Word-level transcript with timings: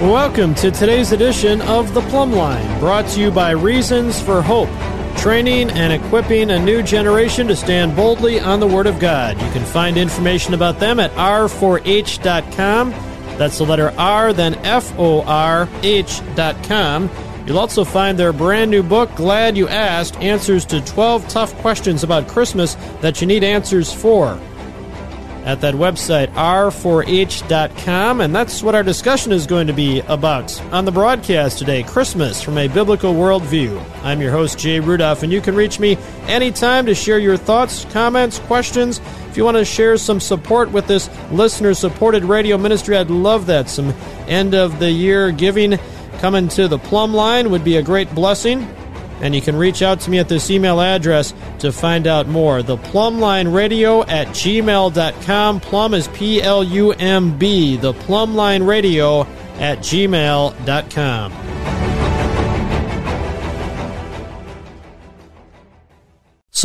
Welcome 0.00 0.54
to 0.56 0.70
today's 0.70 1.12
edition 1.12 1.62
of 1.62 1.94
The 1.94 2.02
Plumb 2.02 2.30
Line, 2.30 2.80
brought 2.80 3.08
to 3.12 3.20
you 3.20 3.30
by 3.30 3.52
Reasons 3.52 4.20
for 4.20 4.42
Hope, 4.42 4.68
training 5.16 5.70
and 5.70 5.90
equipping 5.90 6.50
a 6.50 6.62
new 6.62 6.82
generation 6.82 7.48
to 7.48 7.56
stand 7.56 7.96
boldly 7.96 8.38
on 8.38 8.60
the 8.60 8.66
Word 8.66 8.86
of 8.86 9.00
God. 9.00 9.40
You 9.40 9.50
can 9.52 9.64
find 9.64 9.96
information 9.96 10.52
about 10.52 10.80
them 10.80 11.00
at 11.00 11.10
r4h.com. 11.12 12.90
That's 13.38 13.56
the 13.56 13.64
letter 13.64 13.90
R, 13.96 14.34
then 14.34 14.56
F 14.66 14.92
O 14.98 15.22
R 15.22 15.66
H.com. 15.82 17.10
You'll 17.46 17.58
also 17.58 17.82
find 17.82 18.18
their 18.18 18.34
brand 18.34 18.70
new 18.70 18.82
book, 18.82 19.14
Glad 19.14 19.56
You 19.56 19.66
Asked 19.66 20.16
Answers 20.16 20.66
to 20.66 20.84
12 20.84 21.26
Tough 21.28 21.54
Questions 21.62 22.04
About 22.04 22.28
Christmas 22.28 22.74
That 23.00 23.22
You 23.22 23.26
Need 23.26 23.44
Answers 23.44 23.94
For 23.94 24.38
at 25.46 25.60
that 25.60 25.74
website, 25.74 26.26
r4h.com. 26.34 28.20
And 28.20 28.34
that's 28.34 28.62
what 28.62 28.74
our 28.74 28.82
discussion 28.82 29.30
is 29.32 29.46
going 29.46 29.68
to 29.68 29.72
be 29.72 30.00
about 30.00 30.60
on 30.72 30.84
the 30.84 30.92
broadcast 30.92 31.58
today 31.58 31.84
Christmas 31.84 32.42
from 32.42 32.58
a 32.58 32.66
Biblical 32.66 33.14
Worldview. 33.14 33.82
I'm 34.02 34.20
your 34.20 34.32
host, 34.32 34.58
Jay 34.58 34.80
Rudolph, 34.80 35.22
and 35.22 35.32
you 35.32 35.40
can 35.40 35.54
reach 35.54 35.78
me 35.78 35.96
anytime 36.26 36.84
to 36.86 36.94
share 36.96 37.20
your 37.20 37.36
thoughts, 37.36 37.84
comments, 37.86 38.40
questions. 38.40 39.00
If 39.28 39.36
you 39.36 39.44
want 39.44 39.56
to 39.56 39.64
share 39.64 39.96
some 39.96 40.18
support 40.18 40.72
with 40.72 40.88
this 40.88 41.08
listener 41.30 41.74
supported 41.74 42.24
radio 42.24 42.58
ministry, 42.58 42.96
I'd 42.96 43.08
love 43.08 43.46
that. 43.46 43.70
Some 43.70 43.94
end 44.26 44.54
of 44.54 44.80
the 44.80 44.90
year 44.90 45.30
giving 45.30 45.78
coming 46.18 46.48
to 46.48 46.66
the 46.66 46.78
plumb 46.78 47.14
line 47.14 47.50
would 47.50 47.62
be 47.62 47.76
a 47.76 47.82
great 47.82 48.12
blessing. 48.14 48.66
And 49.20 49.34
you 49.34 49.40
can 49.40 49.56
reach 49.56 49.82
out 49.82 50.00
to 50.00 50.10
me 50.10 50.18
at 50.18 50.28
this 50.28 50.50
email 50.50 50.80
address 50.80 51.32
to 51.60 51.72
find 51.72 52.06
out 52.06 52.26
more. 52.26 52.62
The 52.62 52.76
Plumb 52.76 53.18
Line 53.18 53.48
Radio 53.48 54.02
at 54.04 54.28
gmail.com. 54.28 55.60
Plumb 55.60 55.94
is 55.94 56.08
P 56.08 56.42
L 56.42 56.62
U 56.62 56.92
M 56.92 57.38
B. 57.38 57.76
The 57.76 57.92
Plumb 57.92 58.34
Line 58.34 58.62
Radio 58.62 59.22
at 59.58 59.78
gmail.com. 59.78 61.65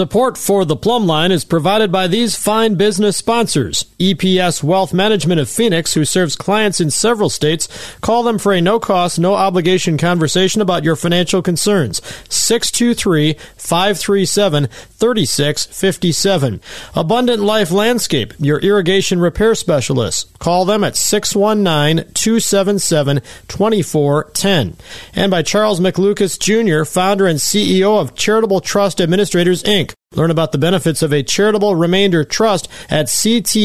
Support 0.01 0.39
for 0.39 0.65
the 0.65 0.75
Plumb 0.75 1.05
Line 1.05 1.31
is 1.31 1.45
provided 1.45 1.91
by 1.91 2.07
these 2.07 2.35
fine 2.35 2.73
business 2.73 3.17
sponsors. 3.17 3.85
EPS 3.99 4.63
Wealth 4.63 4.95
Management 4.95 5.39
of 5.39 5.47
Phoenix, 5.47 5.93
who 5.93 6.05
serves 6.05 6.35
clients 6.35 6.81
in 6.81 6.89
several 6.89 7.29
states. 7.29 7.67
Call 8.01 8.23
them 8.23 8.39
for 8.39 8.51
a 8.51 8.61
no 8.61 8.79
cost, 8.79 9.19
no 9.19 9.35
obligation 9.35 9.99
conversation 9.99 10.59
about 10.59 10.83
your 10.83 10.95
financial 10.95 11.43
concerns. 11.43 12.01
623 12.29 13.33
537 13.57 14.65
3657. 14.65 16.61
Abundant 16.95 17.43
Life 17.43 17.69
Landscape, 17.69 18.33
your 18.39 18.57
irrigation 18.57 19.19
repair 19.19 19.53
specialist. 19.53 20.35
Call 20.39 20.65
them 20.65 20.83
at 20.83 20.97
619 20.97 22.11
277 22.15 23.21
2410. 23.47 24.77
And 25.13 25.29
by 25.29 25.43
Charles 25.43 25.79
McLucas 25.79 26.39
Jr., 26.39 26.85
founder 26.85 27.27
and 27.27 27.37
CEO 27.37 28.01
of 28.01 28.15
Charitable 28.15 28.61
Trust 28.61 28.99
Administrators, 28.99 29.61
Inc. 29.61 29.90
Learn 30.13 30.31
about 30.31 30.51
the 30.51 30.57
benefits 30.57 31.01
of 31.01 31.13
a 31.13 31.23
charitable 31.23 31.75
remainder 31.75 32.23
trust 32.23 32.67
at 32.89 33.07
ctai-ca.com. 33.07 33.61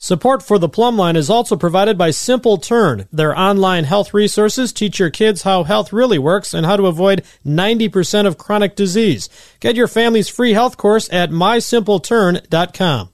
Support 0.00 0.44
for 0.44 0.60
the 0.60 0.68
Plumb 0.68 0.96
Line 0.96 1.16
is 1.16 1.28
also 1.28 1.56
provided 1.56 1.98
by 1.98 2.12
Simple 2.12 2.56
Turn. 2.56 3.08
Their 3.12 3.36
online 3.36 3.82
health 3.82 4.14
resources 4.14 4.72
teach 4.72 5.00
your 5.00 5.10
kids 5.10 5.42
how 5.42 5.64
health 5.64 5.92
really 5.92 6.20
works 6.20 6.54
and 6.54 6.64
how 6.64 6.76
to 6.76 6.86
avoid 6.86 7.24
90% 7.44 8.26
of 8.26 8.38
chronic 8.38 8.76
disease. 8.76 9.28
Get 9.58 9.74
your 9.74 9.88
family's 9.88 10.28
free 10.28 10.52
health 10.52 10.76
course 10.76 11.12
at 11.12 11.30
mysimpleturn.com. 11.30 13.08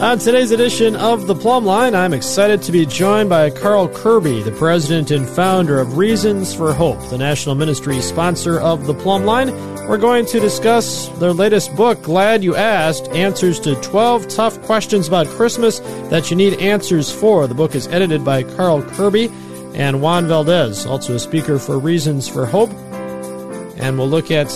On 0.00 0.18
today's 0.18 0.50
edition 0.50 0.94
of 0.94 1.26
The 1.26 1.34
Plumb 1.34 1.64
Line, 1.64 1.94
I'm 1.94 2.12
excited 2.12 2.60
to 2.62 2.70
be 2.70 2.84
joined 2.84 3.30
by 3.30 3.48
Carl 3.48 3.88
Kerby, 3.88 4.44
the 4.44 4.52
president 4.52 5.10
and 5.10 5.26
founder 5.26 5.80
of 5.80 5.96
Reasons 5.96 6.54
for 6.54 6.74
Hope, 6.74 7.00
the 7.08 7.16
national 7.16 7.54
ministry 7.54 8.02
sponsor 8.02 8.60
of 8.60 8.86
The 8.86 8.92
Plumb 8.92 9.24
Line. 9.24 9.52
We're 9.88 9.96
going 9.96 10.26
to 10.26 10.38
discuss 10.38 11.08
their 11.18 11.32
latest 11.32 11.74
book, 11.74 12.02
Glad 12.02 12.44
You 12.44 12.54
Asked 12.54 13.08
Answers 13.08 13.58
to 13.60 13.74
12 13.76 14.28
Tough 14.28 14.60
Questions 14.64 15.08
About 15.08 15.28
Christmas 15.28 15.78
That 16.10 16.30
You 16.30 16.36
Need 16.36 16.60
Answers 16.60 17.10
For. 17.10 17.46
The 17.46 17.54
book 17.54 17.74
is 17.74 17.88
edited 17.88 18.22
by 18.22 18.42
Carl 18.42 18.82
Kerby 18.82 19.32
and 19.74 20.02
Juan 20.02 20.28
Valdez, 20.28 20.84
also 20.84 21.14
a 21.14 21.18
speaker 21.18 21.58
for 21.58 21.78
Reasons 21.78 22.28
for 22.28 22.44
Hope. 22.44 22.70
And 23.78 23.96
we'll 23.96 24.10
look 24.10 24.30
at 24.30 24.52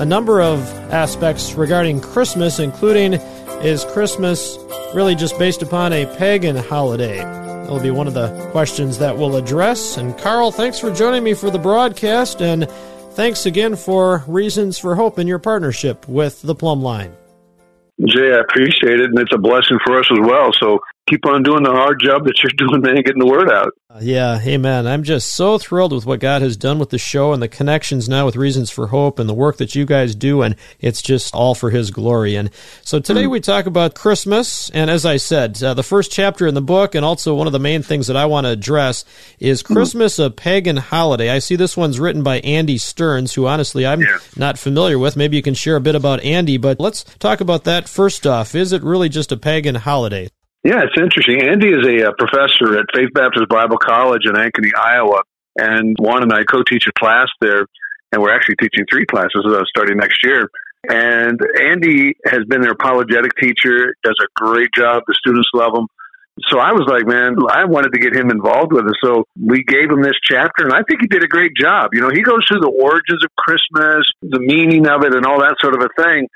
a 0.00 0.06
number 0.06 0.40
of 0.40 0.62
aspects 0.90 1.52
regarding 1.52 2.00
Christmas, 2.00 2.58
including 2.58 3.20
is 3.62 3.84
Christmas 3.84 4.58
really 4.94 5.14
just 5.14 5.38
based 5.38 5.62
upon 5.62 5.92
a 5.92 6.06
pagan 6.16 6.56
holiday? 6.56 7.18
That'll 7.18 7.80
be 7.80 7.90
one 7.90 8.06
of 8.06 8.14
the 8.14 8.48
questions 8.50 8.98
that 8.98 9.16
we'll 9.16 9.36
address. 9.36 9.96
And 9.96 10.16
Carl, 10.18 10.50
thanks 10.50 10.78
for 10.78 10.90
joining 10.92 11.24
me 11.24 11.34
for 11.34 11.50
the 11.50 11.58
broadcast, 11.58 12.42
and 12.42 12.68
thanks 13.12 13.46
again 13.46 13.76
for 13.76 14.24
Reasons 14.26 14.78
for 14.78 14.94
Hope 14.94 15.18
in 15.18 15.26
your 15.26 15.38
partnership 15.38 16.08
with 16.08 16.42
the 16.42 16.54
Plumb 16.54 16.82
Line. 16.82 17.14
Jay, 18.04 18.32
I 18.32 18.40
appreciate 18.40 19.00
it, 19.00 19.10
and 19.10 19.18
it's 19.18 19.32
a 19.32 19.38
blessing 19.38 19.78
for 19.84 19.98
us 19.98 20.06
as 20.10 20.18
well. 20.20 20.50
So 20.58 20.80
keep 21.08 21.26
on 21.26 21.42
doing 21.42 21.62
the 21.62 21.70
hard 21.70 22.00
job 22.00 22.24
that 22.24 22.42
you're 22.42 22.52
doing, 22.56 22.80
man, 22.80 23.02
getting 23.02 23.18
the 23.18 23.26
word 23.26 23.50
out. 23.50 23.72
Uh, 23.90 23.98
yeah, 24.00 24.40
amen. 24.40 24.86
I'm 24.86 25.02
just 25.02 25.34
so 25.34 25.58
thrilled 25.58 25.92
with 25.92 26.06
what 26.06 26.20
God 26.20 26.42
has 26.42 26.56
done 26.56 26.78
with 26.78 26.90
the 26.90 26.98
show 26.98 27.32
and 27.32 27.42
the 27.42 27.48
connections 27.48 28.08
now 28.08 28.24
with 28.24 28.36
Reasons 28.36 28.70
for 28.70 28.86
Hope 28.86 29.18
and 29.18 29.28
the 29.28 29.34
work 29.34 29.58
that 29.58 29.74
you 29.74 29.84
guys 29.84 30.14
do, 30.14 30.42
and 30.42 30.56
it's 30.80 31.02
just 31.02 31.34
all 31.34 31.54
for 31.54 31.70
His 31.70 31.90
glory. 31.90 32.36
And 32.36 32.50
so 32.82 33.00
today 33.00 33.26
we 33.26 33.40
talk 33.40 33.66
about 33.66 33.94
Christmas, 33.94 34.70
and 34.70 34.90
as 34.90 35.04
I 35.04 35.16
said, 35.18 35.62
uh, 35.62 35.74
the 35.74 35.82
first 35.82 36.10
chapter 36.10 36.46
in 36.46 36.54
the 36.54 36.62
book, 36.62 36.94
and 36.94 37.04
also 37.04 37.34
one 37.34 37.46
of 37.46 37.52
the 37.52 37.58
main 37.58 37.82
things 37.82 38.06
that 38.06 38.16
I 38.16 38.26
want 38.26 38.46
to 38.46 38.52
address 38.52 39.04
is 39.38 39.62
Christmas 39.62 40.18
a 40.18 40.30
pagan 40.30 40.78
holiday. 40.78 41.30
I 41.30 41.40
see 41.40 41.56
this 41.56 41.76
one's 41.76 42.00
written 42.00 42.22
by 42.22 42.40
Andy 42.40 42.78
Stearns, 42.78 43.34
who 43.34 43.46
honestly 43.46 43.86
I'm 43.86 44.00
yeah. 44.00 44.18
not 44.36 44.58
familiar 44.58 44.98
with. 44.98 45.16
Maybe 45.16 45.36
you 45.36 45.42
can 45.42 45.54
share 45.54 45.76
a 45.76 45.80
bit 45.80 45.94
about 45.94 46.22
Andy, 46.22 46.56
but 46.56 46.80
let's 46.80 47.04
talk 47.18 47.40
about 47.40 47.64
that 47.64 47.88
first 47.88 48.26
off. 48.26 48.54
Is 48.54 48.72
it 48.72 48.82
really 48.82 49.08
just 49.08 49.32
a 49.32 49.36
pagan 49.36 49.74
holiday? 49.74 50.28
Yeah, 50.64 50.82
it's 50.84 50.94
interesting. 50.96 51.42
Andy 51.42 51.70
is 51.70 51.84
a, 51.84 52.06
a 52.06 52.10
uh, 52.10 52.12
professor 52.16 52.78
at 52.78 52.86
Faith 52.94 53.10
Baptist 53.12 53.48
Bible 53.48 53.78
College 53.78 54.22
in 54.26 54.34
Ankeny, 54.34 54.70
Iowa, 54.76 55.22
and 55.58 55.96
Juan 55.98 56.22
and 56.22 56.32
I 56.32 56.44
co-teach 56.44 56.84
a 56.86 56.92
class 56.98 57.26
there, 57.40 57.66
and 58.12 58.22
we're 58.22 58.34
actually 58.34 58.56
teaching 58.60 58.86
three 58.88 59.04
classes 59.04 59.44
uh, 59.44 59.62
starting 59.68 59.96
next 59.96 60.22
year. 60.22 60.48
And 60.88 61.38
Andy 61.60 62.14
has 62.26 62.44
been 62.48 62.60
their 62.60 62.72
apologetic 62.72 63.32
teacher, 63.40 63.94
does 64.04 64.18
a 64.22 64.26
great 64.36 64.70
job. 64.76 65.02
The 65.06 65.14
students 65.18 65.48
love 65.52 65.74
him. 65.74 65.86
So 66.48 66.58
I 66.58 66.72
was 66.72 66.86
like, 66.88 67.06
man, 67.06 67.36
I 67.50 67.66
wanted 67.66 67.92
to 67.92 68.00
get 68.00 68.14
him 68.14 68.30
involved 68.30 68.72
with 68.72 68.86
us. 68.86 68.96
So 69.04 69.24
we 69.36 69.64
gave 69.64 69.90
him 69.90 70.02
this 70.02 70.16
chapter, 70.22 70.64
and 70.64 70.72
I 70.72 70.82
think 70.88 71.02
he 71.02 71.06
did 71.06 71.22
a 71.22 71.28
great 71.28 71.52
job. 71.58 71.90
You 71.92 72.00
know, 72.00 72.10
he 72.10 72.22
goes 72.22 72.40
through 72.48 72.60
the 72.60 72.72
origins 72.72 73.22
of 73.22 73.30
Christmas, 73.36 74.06
the 74.22 74.40
meaning 74.40 74.86
of 74.86 75.04
it, 75.04 75.14
and 75.14 75.26
all 75.26 75.40
that 75.40 75.56
sort 75.60 75.74
of 75.74 75.82
a 75.82 75.90
thing. 76.02 76.28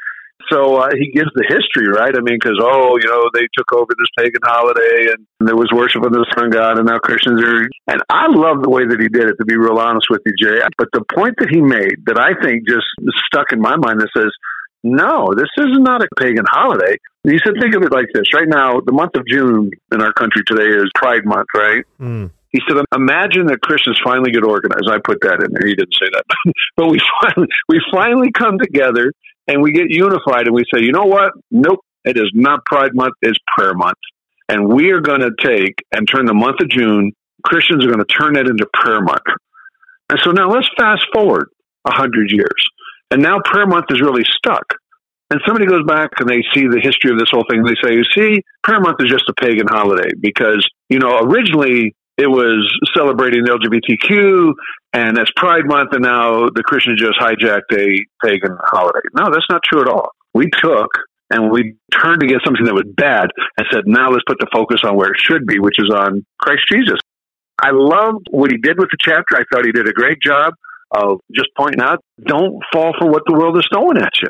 So 0.48 0.76
uh, 0.76 0.90
he 0.94 1.10
gives 1.10 1.30
the 1.34 1.44
history, 1.48 1.88
right? 1.88 2.14
I 2.14 2.20
mean, 2.20 2.38
because 2.40 2.58
oh, 2.62 2.98
you 3.00 3.08
know, 3.08 3.30
they 3.34 3.46
took 3.56 3.72
over 3.72 3.90
this 3.98 4.10
pagan 4.16 4.42
holiday, 4.44 5.10
and 5.10 5.26
there 5.40 5.56
was 5.56 5.70
worship 5.74 6.04
of 6.04 6.12
the 6.12 6.26
sun 6.38 6.50
god, 6.50 6.78
and 6.78 6.86
now 6.86 6.98
Christians 6.98 7.42
are. 7.42 7.66
And 7.88 8.02
I 8.08 8.26
love 8.30 8.62
the 8.62 8.70
way 8.70 8.86
that 8.86 9.00
he 9.00 9.08
did 9.08 9.28
it. 9.28 9.36
To 9.38 9.44
be 9.44 9.56
real 9.56 9.78
honest 9.78 10.06
with 10.10 10.22
you, 10.26 10.32
Jay. 10.38 10.62
But 10.78 10.88
the 10.92 11.02
point 11.14 11.34
that 11.38 11.48
he 11.50 11.60
made 11.60 12.06
that 12.06 12.18
I 12.18 12.38
think 12.38 12.66
just 12.68 12.86
stuck 13.26 13.52
in 13.52 13.60
my 13.60 13.76
mind 13.76 14.00
that 14.00 14.10
says, 14.16 14.30
no, 14.86 15.34
this 15.34 15.50
is 15.58 15.78
not 15.82 16.02
a 16.02 16.08
pagan 16.18 16.44
holiday. 16.46 16.96
He 17.24 17.38
said, 17.42 17.54
think 17.60 17.74
of 17.74 17.82
it 17.82 17.90
like 17.90 18.06
this. 18.14 18.32
Right 18.32 18.46
now, 18.46 18.78
the 18.78 18.92
month 18.92 19.16
of 19.16 19.26
June 19.26 19.70
in 19.92 20.00
our 20.00 20.12
country 20.12 20.42
today 20.46 20.68
is 20.68 20.90
Pride 20.94 21.24
Month, 21.24 21.48
right? 21.56 21.82
Mm. 22.00 22.30
He 22.50 22.60
said, 22.68 22.78
imagine 22.94 23.46
that 23.46 23.60
Christians 23.62 23.98
finally 24.02 24.30
get 24.30 24.44
organized. 24.44 24.88
I 24.88 24.98
put 25.02 25.18
that 25.22 25.42
in 25.42 25.50
there. 25.52 25.66
He 25.66 25.74
didn't 25.74 25.94
say 26.00 26.06
that. 26.12 26.24
but 26.76 26.86
we 26.88 27.00
finally, 27.20 27.48
we 27.68 27.80
finally 27.90 28.30
come 28.30 28.58
together 28.58 29.12
and 29.48 29.62
we 29.62 29.72
get 29.72 29.90
unified 29.90 30.46
and 30.46 30.54
we 30.54 30.64
say, 30.72 30.82
you 30.82 30.92
know 30.92 31.04
what? 31.04 31.32
Nope, 31.50 31.80
it 32.04 32.16
is 32.16 32.30
not 32.34 32.64
Pride 32.64 32.94
Month, 32.94 33.14
it's 33.22 33.38
Prayer 33.56 33.74
Month. 33.74 33.98
And 34.48 34.68
we 34.68 34.92
are 34.92 35.00
going 35.00 35.20
to 35.20 35.30
take 35.42 35.74
and 35.92 36.06
turn 36.08 36.26
the 36.26 36.34
month 36.34 36.60
of 36.60 36.68
June, 36.68 37.12
Christians 37.44 37.84
are 37.84 37.88
going 37.88 38.04
to 38.04 38.04
turn 38.04 38.34
that 38.34 38.46
into 38.46 38.66
Prayer 38.72 39.00
Month. 39.00 39.26
And 40.10 40.20
so 40.22 40.30
now 40.30 40.50
let's 40.50 40.68
fast 40.76 41.04
forward 41.12 41.48
a 41.84 41.92
hundred 41.92 42.30
years. 42.30 42.70
And 43.10 43.22
now 43.22 43.38
Prayer 43.44 43.66
Month 43.66 43.86
is 43.90 44.00
really 44.00 44.24
stuck. 44.36 44.64
And 45.30 45.40
somebody 45.44 45.66
goes 45.66 45.84
back 45.84 46.10
and 46.20 46.28
they 46.28 46.42
see 46.54 46.68
the 46.68 46.80
history 46.80 47.10
of 47.10 47.18
this 47.18 47.28
whole 47.32 47.44
thing. 47.50 47.60
And 47.60 47.68
They 47.68 47.74
say, 47.82 47.94
you 47.94 48.04
see, 48.14 48.42
Prayer 48.62 48.80
Month 48.80 48.98
is 49.00 49.10
just 49.10 49.28
a 49.28 49.34
pagan 49.34 49.66
holiday 49.68 50.10
because, 50.20 50.66
you 50.88 51.00
know, 51.00 51.18
originally 51.18 51.94
it 52.18 52.26
was 52.26 52.66
celebrating 52.96 53.44
the 53.44 53.52
LGBTQ 53.52 54.54
and 54.92 55.16
that's 55.16 55.30
Pride 55.36 55.66
Month, 55.66 55.92
and 55.92 56.02
now 56.02 56.48
the 56.48 56.62
Christians 56.62 57.00
just 57.00 57.18
hijacked 57.20 57.72
a 57.72 58.04
pagan 58.24 58.56
holiday. 58.64 59.00
No, 59.14 59.30
that's 59.30 59.46
not 59.50 59.60
true 59.62 59.82
at 59.82 59.88
all. 59.88 60.08
We 60.32 60.48
took 60.50 60.88
and 61.30 61.50
we 61.50 61.74
turned 61.92 62.22
against 62.22 62.44
something 62.44 62.64
that 62.64 62.74
was 62.74 62.86
bad 62.96 63.28
and 63.58 63.66
said, 63.70 63.82
now 63.86 64.10
let's 64.10 64.24
put 64.26 64.38
the 64.38 64.46
focus 64.52 64.80
on 64.84 64.96
where 64.96 65.10
it 65.12 65.18
should 65.18 65.46
be, 65.46 65.58
which 65.58 65.78
is 65.78 65.90
on 65.92 66.24
Christ 66.38 66.62
Jesus. 66.70 66.98
I 67.60 67.70
loved 67.72 68.26
what 68.30 68.50
he 68.50 68.58
did 68.58 68.78
with 68.78 68.88
the 68.90 68.98
chapter. 69.00 69.36
I 69.36 69.44
thought 69.52 69.64
he 69.66 69.72
did 69.72 69.88
a 69.88 69.92
great 69.92 70.20
job 70.22 70.54
of 70.92 71.20
just 71.34 71.48
pointing 71.56 71.80
out, 71.80 71.98
don't 72.24 72.62
fall 72.72 72.94
for 72.98 73.10
what 73.10 73.22
the 73.26 73.32
world 73.32 73.58
is 73.58 73.66
throwing 73.72 73.98
at 73.98 74.12
you. 74.22 74.28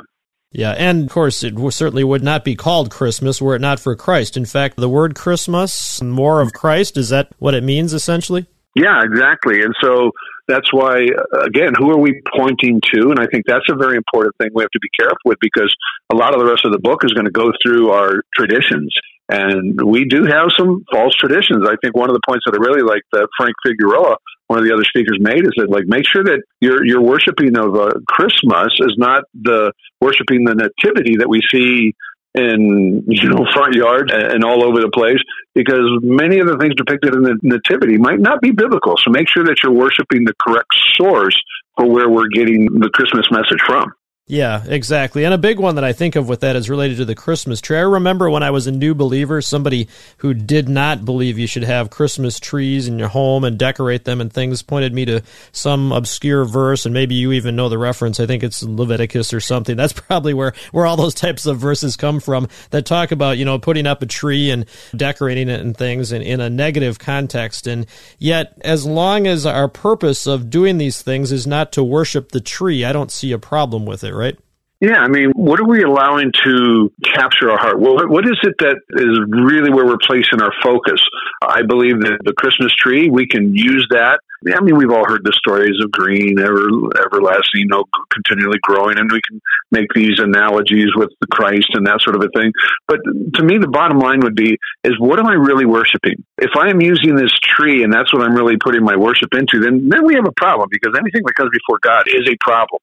Yeah, 0.57 0.73
and 0.73 1.05
of 1.05 1.11
course, 1.11 1.45
it 1.45 1.53
certainly 1.75 2.03
would 2.03 2.25
not 2.25 2.43
be 2.43 2.57
called 2.57 2.91
Christmas 2.91 3.43
were 3.43 3.57
it 3.57 3.61
not 3.61 3.79
for 3.79 3.95
Christ. 3.95 4.39
In 4.39 4.47
fact, 4.47 4.77
the 4.77 4.89
word 4.89 5.15
Christmas, 5.15 6.01
more 6.01 6.41
of 6.41 6.55
Christ, 6.55 6.97
is 6.97 7.11
that 7.11 7.29
what 7.39 7.53
it 7.53 7.63
means 7.63 7.93
essentially? 7.93 8.47
Yeah, 8.75 9.03
exactly. 9.05 9.61
And 9.61 9.75
so 9.83 10.13
that's 10.49 10.73
why, 10.73 11.09
again, 11.45 11.75
who 11.79 11.91
are 11.91 11.99
we 11.99 12.23
pointing 12.35 12.81
to? 12.95 13.11
And 13.11 13.21
I 13.21 13.27
think 13.27 13.45
that's 13.47 13.69
a 13.71 13.77
very 13.77 13.99
important 13.99 14.35
thing 14.41 14.49
we 14.55 14.63
have 14.63 14.71
to 14.71 14.81
be 14.81 14.89
careful 14.99 15.19
with 15.27 15.37
because 15.43 15.75
a 16.11 16.17
lot 16.17 16.33
of 16.33 16.41
the 16.41 16.47
rest 16.47 16.65
of 16.65 16.73
the 16.73 16.79
book 16.79 17.05
is 17.05 17.13
going 17.13 17.27
to 17.27 17.31
go 17.31 17.53
through 17.63 17.91
our 17.91 18.23
traditions. 18.35 18.95
And 19.29 19.79
we 19.85 20.07
do 20.07 20.25
have 20.25 20.49
some 20.57 20.85
false 20.91 21.15
traditions. 21.17 21.67
I 21.69 21.77
think 21.83 21.95
one 21.95 22.09
of 22.09 22.15
the 22.15 22.25
points 22.27 22.45
that 22.47 22.55
I 22.55 22.65
really 22.65 22.83
like 22.83 23.03
that 23.13 23.29
Frank 23.37 23.55
Figueroa, 23.63 24.17
one 24.47 24.59
of 24.59 24.65
the 24.65 24.73
other 24.73 24.85
speakers, 24.85 25.19
made 25.21 25.45
is 25.45 25.53
that 25.57 25.71
like 25.71 25.87
make 25.87 26.05
sure 26.07 26.23
that 26.25 26.43
your 26.61 26.85
your 26.85 27.03
worshiping 27.03 27.57
of 27.57 27.75
uh, 27.75 27.91
Christmas 28.09 28.73
is 28.81 28.95
not 28.97 29.25
the 29.35 29.73
worshiping 30.01 30.45
the 30.45 30.55
nativity 30.55 31.17
that 31.17 31.29
we 31.29 31.41
see 31.53 31.95
in 32.35 33.03
you 33.09 33.29
know 33.29 33.45
front 33.55 33.75
yards 33.75 34.13
and 34.13 34.45
all 34.45 34.63
over 34.63 34.81
the 34.81 34.91
place 34.91 35.19
because 35.55 35.89
many 36.03 36.39
of 36.39 36.47
the 36.47 36.57
things 36.59 36.75
depicted 36.77 37.15
in 37.15 37.23
the 37.23 37.37
nativity 37.43 37.97
might 37.97 38.21
not 38.21 38.41
be 38.41 38.53
biblical. 38.53 38.95
So 39.03 39.11
make 39.11 39.29
sure 39.29 39.45
that 39.45 39.57
you're 39.63 39.73
worshiping 39.73 40.25
the 40.25 40.35
correct 40.39 40.69
source 40.95 41.37
for 41.77 41.89
where 41.89 42.09
we're 42.09 42.29
getting 42.29 42.67
the 42.67 42.91
Christmas 42.91 43.27
message 43.31 43.61
from. 43.67 43.91
Yeah, 44.29 44.65
exactly. 44.67 45.25
And 45.25 45.33
a 45.33 45.39
big 45.39 45.61
one 45.61 45.77
that 45.77 45.85
I 45.85 45.93
think 45.93 46.17
of 46.17 46.29
with 46.29 46.41
that 46.41 46.57
is 46.57 46.69
related 46.69 46.97
to 46.97 47.05
the 47.05 47.15
Christmas 47.15 47.61
tree. 47.61 47.77
I 47.77 47.83
remember 47.83 48.29
when 48.29 48.43
I 48.43 48.51
was 48.51 48.67
a 48.67 48.73
new 48.73 48.93
believer, 48.93 49.41
somebody 49.41 49.87
who 50.17 50.35
did 50.35 50.69
not 50.69 51.05
believe 51.05 51.39
you 51.39 51.47
should 51.47 51.63
have 51.63 51.91
Christmas 51.91 52.41
trees 52.41 52.89
in 52.89 52.99
your 52.99 53.07
home 53.07 53.45
and 53.45 53.57
decorate 53.57 54.05
them 54.05 54.21
and 54.21 54.33
things 54.33 54.63
pointed 54.63 54.93
me 54.93 55.05
to 55.05 55.23
some 55.53 55.93
obscure 55.93 56.45
verse, 56.45 56.85
and 56.87 56.93
maybe 56.93 57.15
you 57.15 57.31
even 57.31 57.55
know 57.55 57.69
the 57.69 57.79
reference. 57.79 58.19
I 58.19 58.27
think 58.27 58.43
it's 58.43 58.65
Leviticus 58.65 59.33
or 59.33 59.39
something. 59.39 59.77
That's 59.77 59.93
probably 60.07 60.35
where, 60.35 60.55
where 60.73 60.87
all 60.87 60.97
those 60.97 61.15
types 61.15 61.47
of 61.47 61.59
verses 61.59 61.97
come 61.97 62.19
from 62.19 62.49
that 62.71 62.85
talk 62.85 63.13
about, 63.13 63.39
you 63.39 63.45
know, 63.45 63.61
putting 63.61 63.87
up 63.87 64.03
a 64.03 64.07
tree 64.07 64.51
and 64.51 64.67
decorating 64.97 65.49
it 65.49 65.61
and 65.61 65.77
things 65.77 66.11
in, 66.11 66.23
in 66.23 66.41
a 66.41 66.51
negative 66.51 66.99
context. 66.99 67.69
And 67.69 67.87
yet, 68.19 68.61
as 68.63 68.85
long 68.85 69.29
as 69.29 69.47
our 69.47 69.69
purpose 69.69 70.27
of 70.27 70.51
doing 70.51 70.79
these 70.79 71.01
things 71.01 71.31
is 71.31 71.47
not 71.47 71.71
to 71.75 71.85
worship 71.85 72.33
the 72.33 72.41
tree, 72.41 72.85
I 72.85 72.93
don't 72.93 73.13
see 73.13 73.31
a 73.31 73.39
problem 73.39 73.87
with 73.87 74.03
it 74.03 74.16
right? 74.17 74.37
Yeah, 74.81 75.01
I 75.01 75.09
mean, 75.09 75.33
what 75.35 75.59
are 75.59 75.65
we 75.65 75.83
allowing 75.83 76.33
to 76.45 76.93
capture 77.03 77.51
our 77.51 77.57
heart? 77.57 77.81
Well, 77.81 77.97
what 78.09 78.27
is 78.27 78.37
it 78.43 78.57
that 78.59 78.77
is 78.91 79.19
really 79.27 79.73
where 79.73 79.87
we're 79.87 79.97
placing 80.05 80.43
our 80.43 80.53
focus? 80.63 81.01
I 81.41 81.63
believe 81.63 82.01
that 82.01 82.19
the 82.25 82.35
Christmas 82.35 82.73
tree, 82.77 83.09
we 83.09 83.27
can 83.27 83.55
use 83.55 83.87
that. 83.91 84.21
I 84.53 84.61
mean, 84.61 84.77
we've 84.77 84.93
all 84.93 85.09
heard 85.09 85.25
the 85.25 85.33
stories 85.33 85.81
of 85.83 85.91
green, 85.91 86.39
ever, 86.39 86.69
everlasting, 87.09 87.65
you 87.65 87.67
know, 87.67 87.85
continually 88.13 88.59
growing, 88.61 88.99
and 88.99 89.11
we 89.11 89.21
can 89.27 89.41
make 89.73 89.89
these 89.95 90.21
analogies 90.21 90.93
with 90.95 91.09
the 91.21 91.27
Christ 91.33 91.73
and 91.73 91.87
that 91.87 92.05
sort 92.05 92.15
of 92.15 92.23
a 92.23 92.29
thing. 92.37 92.53
But 92.87 93.01
to 93.41 93.43
me, 93.43 93.57
the 93.57 93.73
bottom 93.73 93.99
line 93.99 94.21
would 94.21 94.37
be, 94.37 94.59
is 94.85 94.93
what 95.01 95.19
am 95.19 95.27
I 95.27 95.41
really 95.41 95.65
worshiping? 95.65 96.23
If 96.37 96.53
I 96.55 96.69
am 96.69 96.83
using 96.83 97.17
this 97.17 97.33
tree 97.43 97.83
and 97.83 97.91
that's 97.91 98.13
what 98.13 98.23
I'm 98.23 98.37
really 98.37 98.61
putting 98.63 98.85
my 98.85 98.95
worship 98.95 99.33
into, 99.33 99.65
then, 99.65 99.89
then 99.89 100.05
we 100.05 100.15
have 100.15 100.29
a 100.29 100.37
problem 100.37 100.69
because 100.71 100.93
anything 101.01 101.23
that 101.25 101.35
comes 101.35 101.51
before 101.51 101.81
God 101.81 102.05
is 102.07 102.29
a 102.29 102.37
problem. 102.45 102.79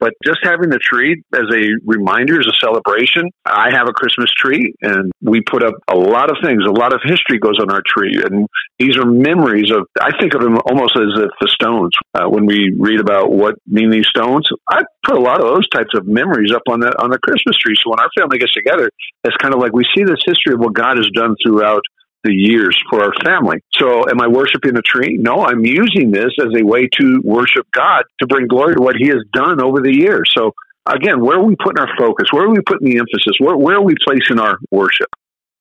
But 0.00 0.12
just 0.24 0.40
having 0.42 0.70
the 0.70 0.78
tree 0.82 1.22
as 1.32 1.46
a 1.52 1.64
reminder, 1.86 2.40
as 2.40 2.46
a 2.46 2.56
celebration, 2.60 3.30
I 3.44 3.70
have 3.72 3.88
a 3.88 3.92
Christmas 3.92 4.30
tree 4.36 4.74
and 4.82 5.12
we 5.22 5.40
put 5.40 5.62
up 5.62 5.74
a 5.88 5.96
lot 5.96 6.30
of 6.30 6.36
things. 6.42 6.62
A 6.66 6.70
lot 6.70 6.92
of 6.92 7.00
history 7.04 7.38
goes 7.38 7.58
on 7.60 7.70
our 7.70 7.82
tree. 7.86 8.22
And 8.22 8.46
these 8.78 8.96
are 8.96 9.06
memories 9.06 9.70
of, 9.70 9.86
I 10.00 10.10
think 10.18 10.34
of 10.34 10.42
them 10.42 10.58
almost 10.66 10.96
as 10.96 11.14
if 11.16 11.30
the 11.40 11.48
stones. 11.48 11.92
Uh, 12.14 12.28
when 12.28 12.46
we 12.46 12.74
read 12.78 13.00
about 13.00 13.30
what 13.32 13.54
mean 13.66 13.90
these 13.90 14.06
stones, 14.08 14.48
I 14.68 14.82
put 15.06 15.16
a 15.16 15.20
lot 15.20 15.40
of 15.40 15.46
those 15.54 15.68
types 15.68 15.94
of 15.94 16.06
memories 16.06 16.52
up 16.52 16.62
on 16.68 16.80
the, 16.80 16.90
on 17.00 17.10
the 17.10 17.18
Christmas 17.18 17.56
tree. 17.56 17.74
So 17.82 17.90
when 17.90 18.00
our 18.00 18.10
family 18.18 18.38
gets 18.38 18.52
together, 18.52 18.90
it's 19.24 19.36
kind 19.36 19.54
of 19.54 19.60
like 19.60 19.72
we 19.72 19.84
see 19.96 20.04
this 20.04 20.22
history 20.26 20.54
of 20.54 20.60
what 20.60 20.74
God 20.74 20.96
has 20.96 21.08
done 21.14 21.36
throughout 21.42 21.82
the 22.24 22.32
years 22.32 22.76
for 22.90 23.02
our 23.02 23.12
family. 23.24 23.58
So 23.74 24.08
am 24.10 24.20
I 24.20 24.26
worshiping 24.26 24.76
a 24.76 24.82
tree? 24.82 25.18
No, 25.18 25.44
I'm 25.44 25.64
using 25.64 26.10
this 26.10 26.32
as 26.40 26.48
a 26.58 26.64
way 26.64 26.88
to 27.00 27.20
worship 27.22 27.66
God 27.72 28.04
to 28.20 28.26
bring 28.26 28.46
glory 28.46 28.74
to 28.74 28.82
what 28.82 28.96
he 28.96 29.08
has 29.08 29.22
done 29.32 29.60
over 29.60 29.80
the 29.80 29.94
years. 29.94 30.30
So 30.36 30.52
again, 30.86 31.20
where 31.20 31.38
are 31.38 31.44
we 31.44 31.56
putting 31.56 31.78
our 31.78 31.94
focus? 31.98 32.26
Where 32.32 32.44
are 32.44 32.50
we 32.50 32.60
putting 32.66 32.88
the 32.88 32.98
emphasis? 32.98 33.34
Where, 33.38 33.56
where 33.56 33.76
are 33.76 33.82
we 33.82 33.94
placing 34.04 34.40
our 34.40 34.58
worship? 34.70 35.08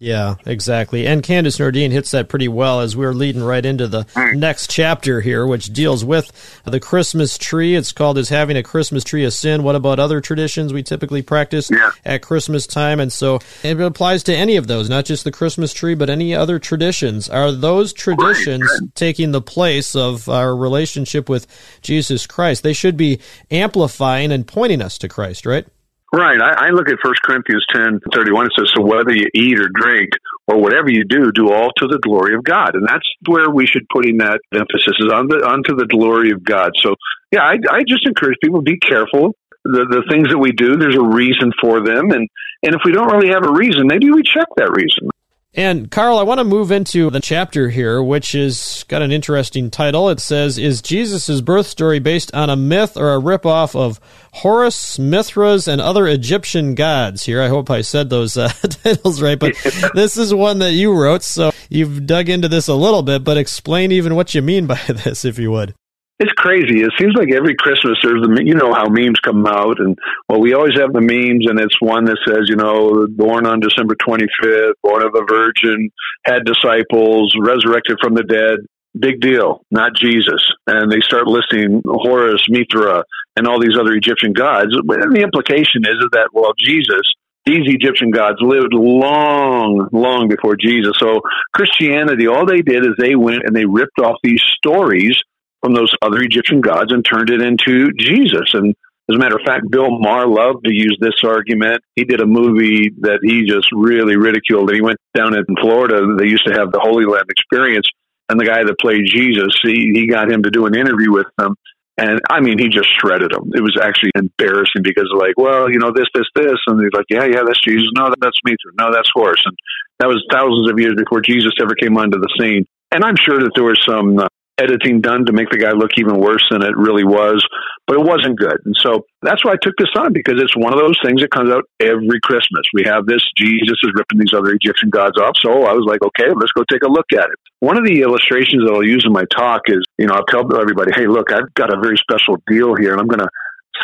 Yeah, 0.04 0.36
exactly. 0.46 1.08
And 1.08 1.24
Candace 1.24 1.60
Nordin 1.60 1.92
hits 1.92 2.12
that 2.12 2.28
pretty 2.28 2.50
well 2.50 2.82
as 2.82 2.94
we're 2.94 3.14
leading 3.14 3.42
right 3.42 3.66
into 3.66 3.88
the 3.88 4.06
next 4.36 4.70
chapter 4.70 5.22
here, 5.22 5.48
which 5.48 5.72
deals 5.72 6.04
with 6.04 6.30
the 6.66 6.82
Christmas 6.82 7.38
tree. 7.38 7.74
It's 7.74 7.94
called 7.94 8.18
Is 8.18 8.28
Having 8.28 8.58
a 8.58 8.64
Christmas 8.64 9.06
Tree 9.06 9.24
a 9.24 9.32
Sin? 9.32 9.64
What 9.64 9.78
about 9.78 10.00
other 10.00 10.20
traditions 10.20 10.74
we 10.74 10.84
typically 10.84 11.22
practice 11.22 11.72
yeah. 11.72 11.92
at 12.04 12.22
Christmas 12.22 12.68
time? 12.68 13.00
And 13.00 13.14
so 13.14 13.40
it 13.64 13.80
applies 13.80 14.24
to 14.24 14.36
any 14.36 14.58
of 14.58 14.68
those, 14.68 14.90
not 14.90 15.06
just 15.06 15.24
the 15.24 15.32
Christmas 15.32 15.72
tree, 15.72 15.96
but 15.96 16.10
any 16.10 16.36
other 16.36 16.60
traditions. 16.60 17.30
Are 17.30 17.54
those 17.54 17.94
traditions 17.94 18.70
taking 18.96 19.32
the 19.32 19.42
place 19.42 19.96
of 19.96 20.28
our 20.28 20.54
relationship 20.54 21.30
with 21.30 21.48
Jesus 21.82 22.28
Christ? 22.28 22.62
They 22.62 22.74
should 22.74 22.98
be 22.98 23.22
amplifying 23.50 24.34
and 24.34 24.46
pointing 24.46 24.82
us 24.82 24.98
to 24.98 25.08
Christ, 25.08 25.46
right? 25.46 25.66
Right. 26.13 26.39
I, 26.39 26.68
I 26.68 26.69
look 26.69 26.89
at 26.89 26.98
First 27.04 27.24
Corinthians 27.24 27.65
ten 27.74 28.00
thirty 28.13 28.31
one. 28.31 28.45
It 28.45 28.51
says, 28.56 28.71
"So 28.75 28.83
whether 28.83 29.12
you 29.12 29.25
eat 29.33 29.60
or 29.60 29.68
drink 29.74 30.12
or 30.48 30.62
whatever 30.62 30.92
you 30.92 31.04
do, 31.06 31.31
do 31.31 31.51
all 31.51 31.71
to 31.77 31.88
the 31.88 31.98
glory 31.98 32.36
of 32.36 32.44
God." 32.44 32.75
And 32.75 32.88
that's 32.88 33.07
where 33.25 33.50
we 33.50 33.65
should 33.65 33.89
put 33.92 34.06
in 34.06 34.18
that 34.18 34.39
emphasis 34.54 34.94
is 35.00 35.12
on 35.12 35.27
the 35.27 35.44
onto 35.44 35.75
the 35.75 35.88
glory 35.88 36.30
of 36.30 36.44
God. 36.44 36.71
So, 36.81 36.94
yeah, 37.31 37.42
I, 37.42 37.57
I 37.68 37.81
just 37.88 38.06
encourage 38.06 38.38
people 38.44 38.62
be 38.62 38.77
careful. 38.77 39.33
The 39.65 39.88
the 39.89 40.04
things 40.07 40.30
that 40.30 40.38
we 40.38 40.51
do, 40.51 40.77
there's 40.77 40.95
a 40.95 41.01
reason 41.01 41.51
for 41.60 41.83
them, 41.83 42.12
and 42.12 42.30
and 42.62 42.75
if 42.75 42.81
we 42.86 42.92
don't 42.92 43.12
really 43.12 43.30
have 43.30 43.45
a 43.45 43.51
reason, 43.51 43.88
maybe 43.88 44.12
we 44.12 44.21
check 44.21 44.48
that 44.57 44.69
reason. 44.69 45.10
And 45.56 45.92
Carl, 45.92 46.18
I 46.18 46.24
want 46.24 46.39
to 46.39 46.44
move 46.44 46.72
into 46.72 47.12
the 47.12 47.20
chapter 47.20 47.70
here, 47.70 48.01
which 48.01 48.34
is 48.34 48.86
got 48.88 49.04
an 49.04 49.12
interesting 49.12 49.70
title. 49.70 50.10
It 50.10 50.20
says, 50.20 50.58
"Is 50.58 50.82
Jesus' 50.82 51.42
birth 51.42 51.68
story 51.68 52.00
based 52.00 52.34
on 52.34 52.50
a 52.50 52.56
myth 52.56 52.98
or 52.98 53.13
a 53.13 53.20
ripoff 53.22 53.75
of 53.75 54.00
Horus, 54.32 54.98
Mithras, 54.98 55.68
and 55.68 55.80
other 55.80 56.08
Egyptian 56.08 56.74
gods?" 56.74 57.25
Here, 57.25 57.39
I 57.39 57.50
hope 57.50 57.70
I 57.70 57.82
said 57.82 58.10
those 58.10 58.36
uh, 58.36 58.48
titles 58.84 59.22
right, 59.22 59.38
but 59.38 59.54
this 59.94 60.18
is 60.18 60.34
one 60.34 60.58
that 60.60 60.74
you 60.74 60.92
wrote, 60.92 61.22
so 61.22 61.51
you've 61.70 62.08
dug 62.08 62.30
into 62.30 62.48
this 62.48 62.68
a 62.68 62.74
little 62.74 63.04
bit. 63.04 63.24
But 63.24 63.38
explain 63.38 63.92
even 63.92 64.16
what 64.16 64.34
you 64.34 64.42
mean 64.42 64.66
by 64.66 64.80
this, 64.88 65.24
if 65.24 65.38
you 65.38 65.51
would. 65.51 65.75
It's 66.20 66.32
crazy. 66.34 66.82
It 66.82 66.91
seems 66.98 67.15
like 67.15 67.34
every 67.34 67.55
Christmas 67.55 67.98
there's 68.03 68.22
the 68.22 68.43
you 68.46 68.53
know 68.53 68.72
how 68.72 68.86
memes 68.88 69.20
come 69.20 69.46
out, 69.48 69.79
and 69.79 69.98
well, 70.29 70.39
we 70.39 70.53
always 70.53 70.77
have 70.77 70.93
the 70.93 71.01
memes, 71.01 71.48
and 71.50 71.60
it's 71.60 71.82
one 71.82 72.05
that 72.05 72.17
says 72.25 72.46
you 72.48 72.55
know 72.55 73.08
born 73.10 73.48
on 73.48 73.60
December 73.60 73.96
25th, 73.96 74.74
born 74.84 75.01
of 75.01 75.15
a 75.15 75.25
virgin, 75.27 75.89
had 76.24 76.46
disciples, 76.46 77.36
resurrected 77.41 77.98
from 78.01 78.13
the 78.13 78.24
dead. 78.24 78.60
Big 78.98 79.22
deal, 79.22 79.65
not 79.72 79.96
Jesus. 79.96 80.46
And 80.67 80.91
they 80.91 81.01
start 81.01 81.25
listing 81.25 81.82
Horus, 81.84 82.46
Mithra, 82.48 83.03
and 83.36 83.48
all 83.48 83.60
these 83.60 83.75
other 83.75 83.93
Egyptian 83.93 84.34
gods. 84.34 84.70
And 84.70 85.15
the 85.15 85.24
implication 85.24 85.82
is, 85.82 85.98
that 86.12 86.29
well, 86.32 86.53
Jesus 86.58 87.01
these 87.46 87.67
Egyptian 87.67 88.12
gods 88.12 88.38
lived 88.39 88.72
long, 88.72 89.89
long 89.91 90.29
before 90.29 90.55
Jesus. 90.55 90.93
So 90.98 91.20
Christianity, 91.53 92.27
all 92.27 92.46
they 92.46 92.62
did 92.62 92.86
is 92.86 92.93
they 92.98 93.15
went 93.15 93.43
and 93.43 93.53
they 93.53 93.65
ripped 93.65 94.00
off 94.00 94.15
these 94.24 94.41
stories 94.55 95.20
from 95.63 95.74
those 95.74 95.93
other 96.01 96.20
Egyptian 96.20 96.62
gods 96.62 96.91
and 96.91 97.05
turned 97.05 97.29
it 97.29 97.41
into 97.41 97.91
Jesus. 97.98 98.53
And 98.53 98.75
as 99.10 99.15
a 99.15 99.20
matter 99.20 99.36
of 99.36 99.46
fact, 99.46 99.70
Bill 99.70 100.00
Maher 100.00 100.27
loved 100.27 100.65
to 100.65 100.74
use 100.74 100.98
this 101.00 101.24
argument. 101.24 101.82
He 101.96 102.03
did 102.03 102.22
a 102.22 102.25
movie 102.25 102.91
that 103.01 103.20
he 103.24 103.43
just 103.48 103.67
really 103.72 104.17
ridiculed. 104.17 104.72
He 104.74 104.82
went 104.82 105.00
down 105.15 105.36
in 105.36 105.43
Florida. 105.60 106.15
They 106.17 106.27
used 106.27 106.46
to 106.48 106.53
have 106.53 106.72
the 106.72 106.79
Holy 106.79 107.05
Land 107.05 107.25
experience. 107.29 107.88
And 108.29 108.39
the 108.39 108.46
guy 108.46 108.63
that 108.63 108.79
played 108.79 109.03
Jesus, 109.05 109.60
he, 109.63 109.91
he 109.93 110.08
got 110.08 110.32
him 110.32 110.43
to 110.43 110.50
do 110.50 110.65
an 110.65 110.75
interview 110.75 111.12
with 111.12 111.27
them. 111.38 111.55
And 111.98 112.20
I 112.29 112.39
mean, 112.39 112.58
he 112.58 112.70
just 112.70 112.89
shredded 113.00 113.32
them. 113.32 113.51
It 113.53 113.62
was 113.62 113.77
actually 113.79 114.12
embarrassing 114.15 114.82
because, 114.82 115.12
like, 115.13 115.38
well, 115.38 115.70
you 115.70 115.77
know, 115.77 115.91
this, 115.93 116.08
this, 116.15 116.25
this. 116.34 116.58
And 116.65 116.82
he's 116.82 116.96
like, 116.96 117.05
yeah, 117.10 117.25
yeah, 117.25 117.43
that's 117.46 117.60
Jesus. 117.62 117.88
No, 117.96 118.12
that's 118.20 118.39
me. 118.46 118.55
No, 118.79 118.91
that's 118.91 119.10
Horus. 119.13 119.41
And 119.46 119.55
that 120.00 120.08
was 120.08 120.24
thousands 120.32 120.72
of 120.72 120.79
years 120.79 120.96
before 120.98 121.22
Jesus 121.22 121.53
ever 121.62 121.75
came 121.75 121.98
onto 121.98 122.17
the 122.17 122.29
scene. 122.39 122.65
And 122.91 123.03
I'm 123.03 123.15
sure 123.15 123.39
that 123.39 123.51
there 123.53 123.63
was 123.63 123.79
some 123.88 124.17
uh, 124.17 124.27
editing 124.57 125.01
done 125.01 125.25
to 125.25 125.33
make 125.33 125.50
the 125.50 125.57
guy 125.57 125.72
look 125.72 125.91
even 125.98 126.19
worse 126.19 126.45
than 126.51 126.62
it 126.62 126.77
really 126.77 127.03
was, 127.03 127.43
but 127.88 127.98
it 127.98 128.05
wasn't 128.05 128.38
good. 128.38 128.57
And 128.65 128.75
so 128.77 129.05
that's 129.22 129.43
why 129.43 129.53
I 129.53 129.62
took 129.62 129.74
this 129.77 129.89
on 129.95 130.13
because 130.13 130.41
it's 130.41 130.55
one 130.55 130.74
of 130.74 130.79
those 130.79 130.98
things 131.03 131.22
that 131.22 131.31
comes 131.31 131.51
out 131.51 131.63
every 131.79 132.19
Christmas. 132.22 132.63
We 132.74 132.83
have 132.86 133.05
this 133.05 133.22
Jesus 133.38 133.77
is 133.83 133.91
ripping 133.95 134.19
these 134.19 134.33
other 134.33 134.51
Egyptian 134.51 134.89
gods 134.89 135.17
off. 135.17 135.36
So 135.41 135.65
I 135.65 135.74
was 135.74 135.86
like, 135.88 136.01
okay, 136.01 136.29
let's 136.36 136.53
go 136.53 136.63
take 136.69 136.83
a 136.83 136.91
look 136.91 137.10
at 137.13 137.25
it. 137.25 137.39
One 137.60 137.77
of 137.77 137.86
the 137.86 138.01
illustrations 138.01 138.63
that 138.65 138.74
I'll 138.74 138.86
use 138.86 139.03
in 139.05 139.13
my 139.13 139.25
talk 139.31 139.62
is, 139.67 139.81
you 139.98 140.07
know, 140.07 140.13
I'll 140.13 140.29
tell 140.29 140.45
everybody, 140.60 140.91
hey, 140.95 141.07
look, 141.07 141.31
I've 141.31 141.53
got 141.55 141.74
a 141.74 141.79
very 141.81 141.98
special 141.98 142.38
deal 142.48 142.75
here 142.75 142.91
and 142.91 143.01
I'm 143.01 143.07
going 143.07 143.25
to 143.25 143.29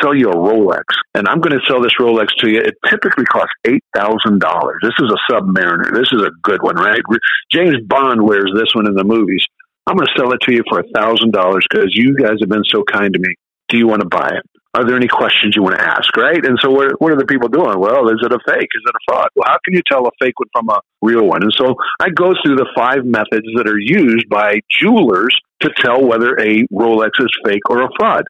sell 0.00 0.14
you 0.14 0.30
a 0.30 0.36
Rolex, 0.36 0.84
and 1.14 1.26
I'm 1.28 1.40
going 1.40 1.58
to 1.58 1.64
sell 1.66 1.82
this 1.82 1.92
Rolex 1.98 2.28
to 2.38 2.48
you. 2.48 2.60
It 2.60 2.74
typically 2.88 3.24
costs 3.24 3.52
eight 3.66 3.82
thousand 3.94 4.40
dollars. 4.40 4.78
This 4.82 4.94
is 4.98 5.10
a 5.10 5.32
Submariner. 5.32 5.92
This 5.92 6.08
is 6.12 6.22
a 6.22 6.30
good 6.42 6.62
one, 6.62 6.76
right? 6.76 7.02
James 7.52 7.76
Bond 7.86 8.22
wears 8.22 8.52
this 8.54 8.68
one 8.74 8.86
in 8.86 8.94
the 8.94 9.04
movies. 9.04 9.44
I'm 9.90 9.96
going 9.96 10.06
to 10.06 10.14
sell 10.16 10.32
it 10.32 10.40
to 10.42 10.54
you 10.54 10.62
for 10.70 10.78
a 10.78 10.86
thousand 10.94 11.32
dollars 11.32 11.66
because 11.68 11.90
you 11.90 12.14
guys 12.14 12.38
have 12.38 12.48
been 12.48 12.62
so 12.68 12.84
kind 12.84 13.12
to 13.12 13.18
me. 13.18 13.34
Do 13.68 13.76
you 13.76 13.88
want 13.88 14.02
to 14.02 14.08
buy 14.08 14.28
it? 14.28 14.46
Are 14.72 14.86
there 14.86 14.94
any 14.94 15.08
questions 15.08 15.54
you 15.56 15.64
want 15.64 15.80
to 15.80 15.82
ask? 15.82 16.16
Right? 16.16 16.46
And 16.46 16.56
so, 16.62 16.70
what, 16.70 17.00
what 17.00 17.10
are 17.10 17.16
the 17.16 17.26
people 17.26 17.48
doing? 17.48 17.76
Well, 17.76 18.08
is 18.08 18.22
it 18.22 18.30
a 18.30 18.38
fake? 18.46 18.70
Is 18.70 18.82
it 18.86 18.94
a 18.94 19.02
fraud? 19.08 19.28
Well, 19.34 19.48
how 19.48 19.58
can 19.64 19.74
you 19.74 19.82
tell 19.90 20.06
a 20.06 20.10
fake 20.20 20.38
one 20.38 20.48
from 20.54 20.68
a 20.68 20.78
real 21.02 21.26
one? 21.26 21.42
And 21.42 21.52
so, 21.58 21.74
I 21.98 22.10
go 22.10 22.34
through 22.38 22.54
the 22.54 22.70
five 22.76 23.04
methods 23.04 23.46
that 23.56 23.66
are 23.66 23.80
used 23.80 24.28
by 24.28 24.60
jewelers 24.70 25.36
to 25.62 25.70
tell 25.76 26.06
whether 26.06 26.38
a 26.38 26.68
Rolex 26.68 27.10
is 27.18 27.34
fake 27.44 27.68
or 27.68 27.82
a 27.82 27.88
fraud. 27.98 28.22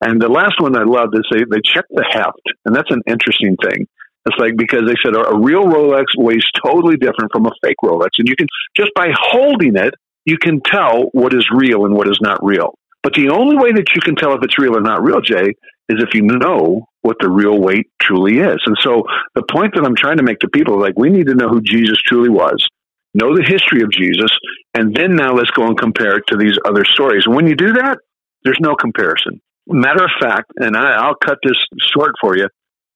And 0.00 0.22
the 0.22 0.28
last 0.28 0.60
one 0.60 0.76
I 0.76 0.84
love 0.84 1.08
is 1.14 1.26
they, 1.32 1.42
they 1.50 1.62
check 1.64 1.84
the 1.90 2.06
heft, 2.08 2.46
and 2.64 2.76
that's 2.76 2.92
an 2.92 3.02
interesting 3.08 3.56
thing. 3.60 3.88
It's 4.26 4.38
like 4.38 4.56
because 4.56 4.82
they 4.86 4.94
said 5.02 5.16
a 5.16 5.36
real 5.36 5.64
Rolex 5.64 6.04
weighs 6.16 6.46
totally 6.64 6.96
different 6.96 7.32
from 7.32 7.46
a 7.46 7.50
fake 7.60 7.76
Rolex, 7.82 8.10
and 8.18 8.28
you 8.28 8.36
can 8.36 8.46
just 8.76 8.90
by 8.94 9.08
holding 9.12 9.74
it, 9.74 9.94
you 10.28 10.38
can 10.38 10.60
tell 10.60 11.04
what 11.12 11.32
is 11.34 11.48
real 11.52 11.84
and 11.86 11.94
what 11.94 12.08
is 12.08 12.18
not 12.20 12.38
real. 12.44 12.74
But 13.02 13.14
the 13.14 13.30
only 13.30 13.56
way 13.56 13.72
that 13.72 13.94
you 13.94 14.00
can 14.00 14.16
tell 14.16 14.34
if 14.34 14.42
it's 14.42 14.58
real 14.58 14.76
or 14.76 14.80
not 14.80 15.02
real, 15.02 15.20
Jay, 15.20 15.54
is 15.88 16.02
if 16.02 16.14
you 16.14 16.22
know 16.22 16.86
what 17.02 17.16
the 17.20 17.30
real 17.30 17.58
weight 17.58 17.86
truly 18.02 18.38
is. 18.38 18.58
And 18.66 18.76
so 18.82 19.04
the 19.34 19.44
point 19.50 19.74
that 19.74 19.84
I'm 19.84 19.96
trying 19.96 20.18
to 20.18 20.22
make 20.22 20.40
to 20.40 20.48
people, 20.48 20.76
is 20.76 20.82
like 20.82 20.98
we 20.98 21.10
need 21.10 21.28
to 21.28 21.34
know 21.34 21.48
who 21.48 21.62
Jesus 21.62 21.98
truly 22.04 22.28
was, 22.28 22.66
know 23.14 23.34
the 23.34 23.44
history 23.44 23.82
of 23.82 23.90
Jesus, 23.90 24.30
and 24.74 24.94
then 24.94 25.16
now 25.16 25.32
let's 25.32 25.50
go 25.50 25.66
and 25.66 25.78
compare 25.78 26.16
it 26.16 26.24
to 26.28 26.36
these 26.36 26.58
other 26.66 26.84
stories. 26.84 27.22
And 27.24 27.34
when 27.34 27.46
you 27.46 27.54
do 27.54 27.72
that, 27.74 27.98
there's 28.44 28.58
no 28.60 28.74
comparison. 28.74 29.40
Matter 29.66 30.04
of 30.04 30.10
fact, 30.20 30.52
and 30.56 30.76
I, 30.76 30.92
I'll 30.92 31.14
cut 31.14 31.38
this 31.42 31.56
short 31.94 32.12
for 32.20 32.36
you. 32.36 32.48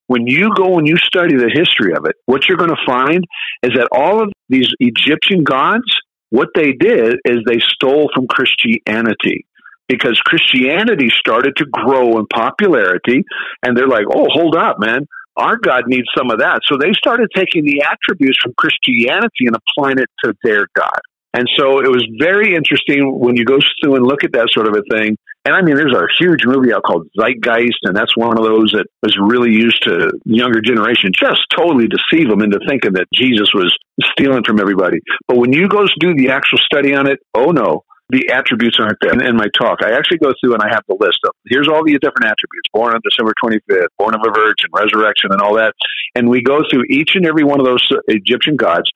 When 0.08 0.26
you 0.26 0.52
go 0.54 0.78
and 0.78 0.86
you 0.86 0.96
study 0.98 1.36
the 1.36 1.50
history 1.52 1.94
of 1.94 2.04
it, 2.06 2.16
what 2.26 2.48
you're 2.48 2.58
going 2.58 2.70
to 2.70 2.86
find 2.86 3.24
is 3.62 3.70
that 3.76 3.88
all 3.92 4.22
of 4.22 4.30
these 4.48 4.68
Egyptian 4.80 5.44
gods, 5.44 5.84
what 6.32 6.48
they 6.54 6.72
did 6.72 7.16
is 7.26 7.40
they 7.44 7.58
stole 7.60 8.08
from 8.14 8.26
Christianity 8.26 9.44
because 9.86 10.18
Christianity 10.24 11.10
started 11.10 11.56
to 11.58 11.66
grow 11.66 12.18
in 12.18 12.26
popularity 12.26 13.22
and 13.62 13.76
they're 13.76 13.86
like, 13.86 14.06
oh, 14.10 14.24
hold 14.30 14.56
up, 14.56 14.78
man. 14.78 15.06
Our 15.36 15.58
God 15.58 15.84
needs 15.86 16.08
some 16.16 16.30
of 16.30 16.38
that. 16.38 16.60
So 16.64 16.78
they 16.78 16.92
started 16.94 17.28
taking 17.36 17.66
the 17.66 17.82
attributes 17.82 18.38
from 18.42 18.54
Christianity 18.56 19.46
and 19.46 19.56
applying 19.56 19.98
it 19.98 20.08
to 20.24 20.32
their 20.42 20.68
God. 20.74 21.00
And 21.34 21.48
so 21.56 21.80
it 21.80 21.88
was 21.88 22.06
very 22.18 22.54
interesting 22.54 23.18
when 23.18 23.36
you 23.36 23.44
go 23.44 23.58
through 23.80 23.96
and 23.96 24.04
look 24.04 24.22
at 24.24 24.32
that 24.32 24.48
sort 24.52 24.68
of 24.68 24.74
a 24.74 24.82
thing. 24.94 25.16
And 25.44 25.56
I 25.56 25.62
mean, 25.62 25.74
there's 25.74 25.94
a 25.94 26.06
huge 26.20 26.44
movie 26.44 26.72
out 26.72 26.84
called 26.84 27.08
Zeitgeist, 27.18 27.82
and 27.82 27.96
that's 27.96 28.16
one 28.16 28.38
of 28.38 28.44
those 28.44 28.70
that 28.72 28.86
was 29.02 29.16
really 29.18 29.50
used 29.50 29.82
to 29.84 30.12
younger 30.24 30.60
generation, 30.60 31.10
just 31.18 31.40
totally 31.50 31.88
deceive 31.88 32.28
them 32.28 32.42
into 32.42 32.60
thinking 32.68 32.92
that 32.92 33.06
Jesus 33.12 33.48
was 33.52 33.74
stealing 34.12 34.44
from 34.44 34.60
everybody. 34.60 35.00
But 35.26 35.38
when 35.38 35.52
you 35.52 35.68
go 35.68 35.84
do 35.98 36.14
the 36.14 36.30
actual 36.30 36.58
study 36.58 36.94
on 36.94 37.08
it, 37.08 37.18
oh 37.34 37.50
no, 37.50 37.82
the 38.10 38.30
attributes 38.30 38.76
aren't 38.78 38.98
there. 39.00 39.14
In, 39.14 39.22
in 39.24 39.36
my 39.36 39.48
talk, 39.58 39.82
I 39.82 39.92
actually 39.96 40.18
go 40.18 40.32
through 40.38 40.54
and 40.54 40.62
I 40.62 40.68
have 40.68 40.84
the 40.86 40.96
list 41.00 41.18
of 41.24 41.34
here's 41.48 41.66
all 41.66 41.82
the 41.82 41.98
different 41.98 42.26
attributes: 42.28 42.68
born 42.72 42.94
on 42.94 43.00
December 43.02 43.32
25th, 43.42 43.90
born 43.98 44.14
of 44.14 44.20
a 44.20 44.30
virgin, 44.30 44.70
resurrection, 44.72 45.32
and 45.32 45.40
all 45.40 45.56
that. 45.56 45.74
And 46.14 46.28
we 46.28 46.42
go 46.42 46.60
through 46.70 46.84
each 46.90 47.16
and 47.16 47.26
every 47.26 47.42
one 47.42 47.58
of 47.58 47.66
those 47.66 47.82
Egyptian 48.06 48.54
gods 48.54 48.90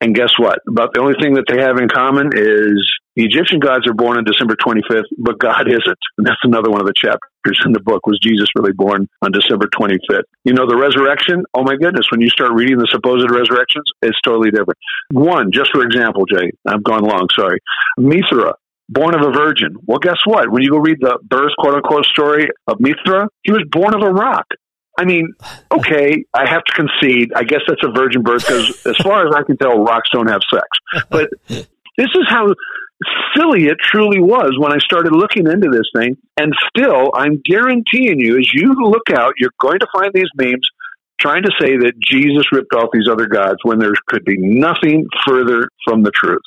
and 0.00 0.14
guess 0.14 0.32
what? 0.38 0.60
About 0.68 0.94
the 0.94 1.00
only 1.00 1.14
thing 1.20 1.34
that 1.34 1.44
they 1.48 1.60
have 1.60 1.76
in 1.76 1.88
common 1.88 2.32
is 2.32 2.80
the 3.16 3.24
Egyptian 3.24 3.60
gods 3.60 3.86
are 3.86 3.92
born 3.92 4.16
on 4.16 4.24
December 4.24 4.56
25th, 4.56 5.04
but 5.18 5.38
God 5.38 5.68
isn't. 5.68 6.02
And 6.16 6.26
that's 6.26 6.40
another 6.42 6.70
one 6.70 6.80
of 6.80 6.86
the 6.86 6.96
chapters 6.96 7.60
in 7.66 7.72
the 7.72 7.80
book. 7.80 8.06
Was 8.06 8.18
Jesus 8.22 8.48
really 8.56 8.72
born 8.72 9.08
on 9.20 9.32
December 9.32 9.68
25th? 9.68 10.24
You 10.44 10.54
know, 10.54 10.66
the 10.66 10.76
resurrection, 10.76 11.44
oh 11.52 11.64
my 11.64 11.76
goodness, 11.76 12.06
when 12.10 12.22
you 12.22 12.30
start 12.30 12.52
reading 12.52 12.78
the 12.78 12.88
supposed 12.90 13.28
resurrections, 13.30 13.84
it's 14.00 14.18
totally 14.24 14.50
different. 14.50 14.78
One, 15.12 15.52
just 15.52 15.70
for 15.72 15.82
example, 15.82 16.24
Jay, 16.24 16.50
I've 16.66 16.82
gone 16.82 17.04
long, 17.04 17.28
sorry. 17.36 17.58
Mithra, 17.98 18.54
born 18.88 19.14
of 19.14 19.20
a 19.20 19.32
virgin. 19.32 19.76
Well, 19.84 19.98
guess 19.98 20.18
what? 20.24 20.50
When 20.50 20.62
you 20.62 20.70
go 20.70 20.78
read 20.78 20.98
the 21.00 21.18
birth, 21.28 21.52
quote 21.58 21.74
unquote, 21.74 22.06
story 22.06 22.48
of 22.66 22.80
Mithra, 22.80 23.28
he 23.42 23.52
was 23.52 23.64
born 23.70 23.94
of 23.94 24.02
a 24.02 24.10
rock. 24.10 24.46
I 25.00 25.06
mean, 25.06 25.32
okay, 25.72 26.26
I 26.34 26.46
have 26.46 26.62
to 26.62 26.72
concede. 26.74 27.32
I 27.34 27.44
guess 27.44 27.60
that's 27.66 27.80
a 27.82 27.90
virgin 27.90 28.22
birth 28.22 28.46
because, 28.46 28.86
as 28.86 28.98
far 28.98 29.26
as 29.26 29.34
I 29.34 29.42
can 29.44 29.56
tell, 29.56 29.82
rocks 29.82 30.10
don't 30.12 30.28
have 30.28 30.42
sex. 30.52 30.68
But 31.08 31.30
this 31.48 32.08
is 32.14 32.26
how 32.28 32.48
silly 33.34 33.64
it 33.68 33.78
truly 33.82 34.20
was 34.20 34.58
when 34.58 34.74
I 34.74 34.78
started 34.78 35.12
looking 35.12 35.46
into 35.46 35.70
this 35.70 35.88
thing. 35.96 36.18
And 36.36 36.52
still, 36.68 37.12
I'm 37.14 37.40
guaranteeing 37.46 38.20
you, 38.20 38.38
as 38.38 38.50
you 38.52 38.74
look 38.74 39.08
out, 39.10 39.32
you're 39.38 39.54
going 39.58 39.78
to 39.78 39.86
find 39.90 40.12
these 40.12 40.28
memes 40.36 40.68
trying 41.18 41.44
to 41.44 41.50
say 41.58 41.78
that 41.78 41.94
Jesus 41.98 42.44
ripped 42.52 42.74
off 42.74 42.90
these 42.92 43.08
other 43.10 43.26
gods 43.26 43.56
when 43.62 43.78
there 43.78 43.92
could 44.06 44.26
be 44.26 44.36
nothing 44.36 45.06
further 45.26 45.66
from 45.82 46.02
the 46.02 46.10
truth. 46.10 46.42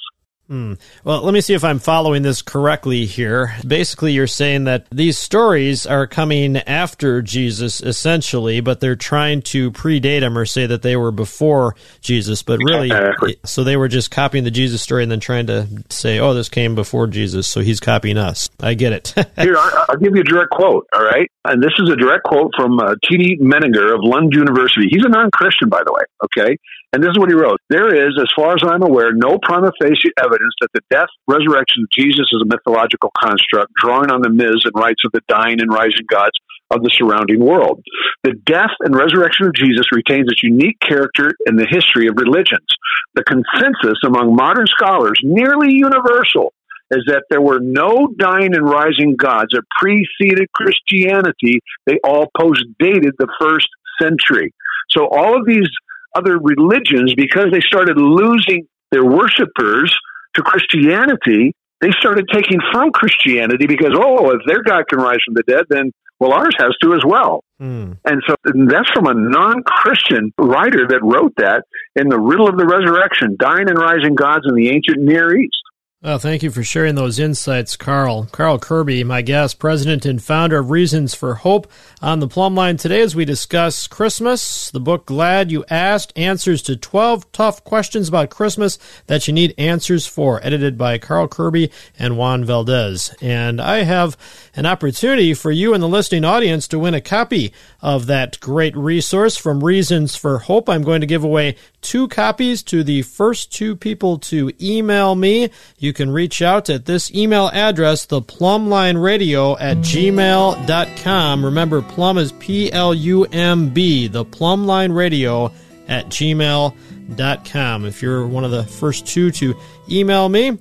Hmm. 0.50 0.74
Well, 1.06 1.22
let 1.22 1.34
me 1.34 1.40
see 1.40 1.54
if 1.54 1.64
I'm 1.64 1.80
following 1.80 2.22
this 2.22 2.42
correctly 2.42 3.06
here. 3.06 3.56
Basically, 3.66 4.12
you're 4.12 4.28
saying 4.28 4.66
that 4.66 4.88
these 4.92 5.18
stories 5.18 5.86
are 5.86 6.06
coming 6.06 6.58
after 6.58 7.22
Jesus, 7.22 7.80
essentially, 7.82 8.60
but 8.60 8.82
they're 8.82 8.98
trying 8.98 9.42
to 9.44 9.72
predate 9.72 10.22
him 10.22 10.38
or 10.38 10.46
say 10.46 10.66
that 10.66 10.82
they 10.82 10.98
were 10.98 11.12
before 11.12 11.76
Jesus, 12.02 12.44
but 12.44 12.60
really, 12.60 12.88
exactly. 12.88 13.38
so 13.46 13.64
they 13.64 13.78
were 13.78 13.88
just 13.88 14.12
copying 14.12 14.44
the 14.44 14.52
Jesus 14.52 14.82
story 14.82 15.04
and 15.04 15.12
then 15.12 15.22
trying 15.22 15.48
to 15.48 15.66
say, 15.90 16.20
oh, 16.20 16.34
this 16.34 16.50
came 16.50 16.76
before 16.76 17.08
Jesus, 17.08 17.48
so 17.48 17.62
he's 17.62 17.80
copying 17.80 18.18
us. 18.18 18.50
I 18.60 18.74
get 18.74 18.92
it. 18.92 19.14
Here, 19.38 19.56
I'll 19.58 19.98
give 19.98 20.14
you 20.14 20.22
a 20.22 20.26
direct 20.26 20.52
quote, 20.52 20.86
all 20.94 21.04
right? 21.04 21.30
And 21.46 21.64
this 21.64 21.74
is 21.80 21.90
a 21.90 21.96
direct 21.96 22.24
quote 22.26 22.52
from 22.58 22.80
uh, 22.80 22.96
T.D. 23.10 23.38
Mettinger 23.42 23.96
of 23.96 24.02
Lund 24.04 24.34
University. 24.34 24.88
He's 24.90 25.06
a 25.06 25.10
non 25.10 25.32
Christian, 25.32 25.70
by 25.70 25.84
the 25.86 25.94
way, 25.94 26.04
okay? 26.26 26.58
And 26.94 27.02
this 27.02 27.10
is 27.10 27.18
what 27.18 27.30
he 27.30 27.36
wrote 27.36 27.60
There 27.70 27.90
is, 27.90 28.14
as 28.22 28.30
far 28.36 28.54
as 28.54 28.62
I'm 28.64 28.84
aware, 28.84 29.12
no 29.14 29.40
prima 29.42 29.72
facie 29.82 30.14
evidence 30.34 30.54
that 30.62 30.74
the 30.74 30.82
death, 30.90 31.10
resurrection 31.28 31.84
of 31.84 31.90
Jesus 31.94 32.26
is 32.34 32.42
a 32.42 32.50
mythological 32.50 33.12
construct 33.18 33.72
drawing 33.78 34.10
on 34.10 34.22
the 34.22 34.30
myths 34.30 34.66
and 34.66 34.74
rites 34.76 35.02
of 35.06 35.12
the 35.14 35.22
dying 35.28 35.62
and 35.62 35.72
rising 35.72 36.06
gods 36.10 36.34
of 36.72 36.82
the 36.82 36.90
surrounding 36.98 37.40
world. 37.40 37.82
The 38.24 38.34
death 38.46 38.74
and 38.82 38.96
resurrection 38.96 39.46
of 39.46 39.54
Jesus 39.54 39.86
retains 39.92 40.28
its 40.32 40.42
unique 40.42 40.80
character 40.82 41.30
in 41.46 41.56
the 41.56 41.68
history 41.70 42.08
of 42.08 42.18
religions. 42.18 42.66
The 43.14 43.24
consensus 43.24 44.02
among 44.06 44.36
modern 44.36 44.66
scholars, 44.68 45.20
nearly 45.24 45.74
universal, 45.74 46.54
is 46.90 47.06
that 47.08 47.24
there 47.30 47.42
were 47.42 47.60
no 47.62 48.10
dying 48.18 48.56
and 48.56 48.66
rising 48.66 49.16
gods 49.16 49.54
that 49.54 49.64
preceded 49.80 50.50
Christianity. 50.54 51.62
They 51.86 51.98
all 52.04 52.28
post 52.38 52.66
dated 52.80 53.14
the 53.18 53.30
first 53.40 53.68
century. 54.02 54.54
So 54.90 55.08
all 55.08 55.38
of 55.38 55.46
these 55.46 55.70
other 56.16 56.38
religions, 56.38 57.14
because 57.16 57.48
they 57.52 57.62
started 57.62 57.98
losing 57.98 58.68
their 58.92 59.06
worshippers 59.06 59.94
to 60.36 60.42
Christianity, 60.42 61.56
they 61.82 61.92
started 62.00 62.26
taking 62.32 62.60
from 62.72 62.92
Christianity 62.92 63.68
because, 63.68 63.92
oh, 63.94 64.32
if 64.32 64.42
their 64.48 64.64
God 64.64 64.88
can 64.88 65.00
rise 65.00 65.20
from 65.26 65.34
the 65.36 65.44
dead, 65.44 65.66
then, 65.70 65.92
well, 66.20 66.32
ours 66.32 66.56
has 66.58 66.72
to 66.82 66.94
as 66.94 67.02
well. 67.06 67.44
Mm. 67.62 67.98
And 68.06 68.22
so 68.28 68.36
that's 68.44 68.90
from 68.92 69.08
a 69.08 69.14
non 69.14 69.64
Christian 69.64 70.32
writer 70.38 70.88
that 70.88 71.00
wrote 71.04 71.34
that 71.38 71.64
in 71.96 72.10
the 72.10 72.20
riddle 72.20 72.48
of 72.48 72.58
the 72.58 72.66
resurrection, 72.66 73.36
dying 73.38 73.70
and 73.70 73.78
rising 73.78 74.16
gods 74.16 74.46
in 74.48 74.56
the 74.56 74.70
ancient 74.70 75.00
Near 75.00 75.36
East. 75.36 75.58
Well, 76.04 76.20
thank 76.20 76.44
you 76.44 76.52
for 76.52 76.66
sharing 76.66 76.96
those 76.96 77.18
insights, 77.18 77.78
Carl. 77.78 78.28
Carl 78.30 78.60
Kerby, 78.60 79.06
my 79.06 79.22
guest, 79.22 79.58
president 79.58 80.06
and 80.06 80.22
founder 80.22 80.58
of 80.58 80.70
Reasons 80.70 81.16
for 81.16 81.36
Hope, 81.36 81.66
on 82.02 82.20
the 82.20 82.28
plumb 82.28 82.56
line 82.56 82.76
today 82.76 83.00
as 83.00 83.16
we 83.16 83.24
discuss 83.24 83.88
Christmas, 83.88 84.70
the 84.70 84.82
book 84.82 85.06
Glad 85.06 85.50
You 85.50 85.64
Asked, 85.70 86.12
answers 86.18 86.62
to 86.64 86.76
12 86.76 87.32
tough 87.32 87.64
questions 87.64 88.10
about 88.10 88.30
Christmas 88.32 88.78
that 89.08 89.30
you 89.30 89.34
need 89.34 89.54
answers 89.58 90.06
for, 90.06 90.46
edited 90.46 90.78
by 90.78 90.98
Carl 90.98 91.30
Kerby 91.30 91.72
and 91.98 92.18
Juan 92.18 92.44
Valdez. 92.44 93.16
And 93.22 93.62
I 93.62 93.84
have 93.84 94.18
an 94.58 94.66
opportunity 94.66 95.34
for 95.34 95.52
you 95.52 95.74
and 95.74 95.82
the 95.82 95.88
listening 95.88 96.26
audience 96.26 96.68
to 96.68 96.80
win 96.80 96.94
a 96.94 97.00
copy 97.00 97.54
of 97.84 98.06
that 98.06 98.40
great 98.40 98.76
resource 98.78 99.36
from 99.36 99.62
Reasons 99.62 100.16
for 100.16 100.38
Hope. 100.40 100.70
I'm 100.70 100.84
going 100.84 101.02
to 101.02 101.08
give 101.08 101.26
away 101.26 101.58
two 101.82 102.08
copies 102.08 102.64
to 102.64 102.82
the 102.82 103.02
first 103.02 103.52
two 103.52 103.76
people 103.76 104.18
to 104.20 104.54
email 104.62 105.16
me. 105.16 105.50
You 105.78 105.92
can 105.92 106.10
reach 106.10 106.42
out 106.42 106.70
at 106.70 106.86
this 106.86 107.14
email 107.14 107.50
address, 107.54 108.06
the 108.06 108.22
plumb 108.22 108.70
line 108.70 108.98
radio 108.98 109.58
at 109.58 109.78
gmail.com. 109.78 111.46
Remember, 111.46 111.82
plumb 111.82 112.18
is 112.18 112.32
P 112.32 112.72
L 112.72 112.94
U 112.94 113.26
M 113.26 113.70
B, 113.70 114.08
the 114.08 114.24
radio 114.24 115.52
at 115.90 116.08
gmail.com. 116.08 117.86
If 117.86 118.02
you're 118.02 118.26
one 118.26 118.46
of 118.46 118.52
the 118.52 118.64
first 118.64 119.06
two 119.06 119.30
to 119.32 119.60
email 119.90 120.30
me, 120.30 120.58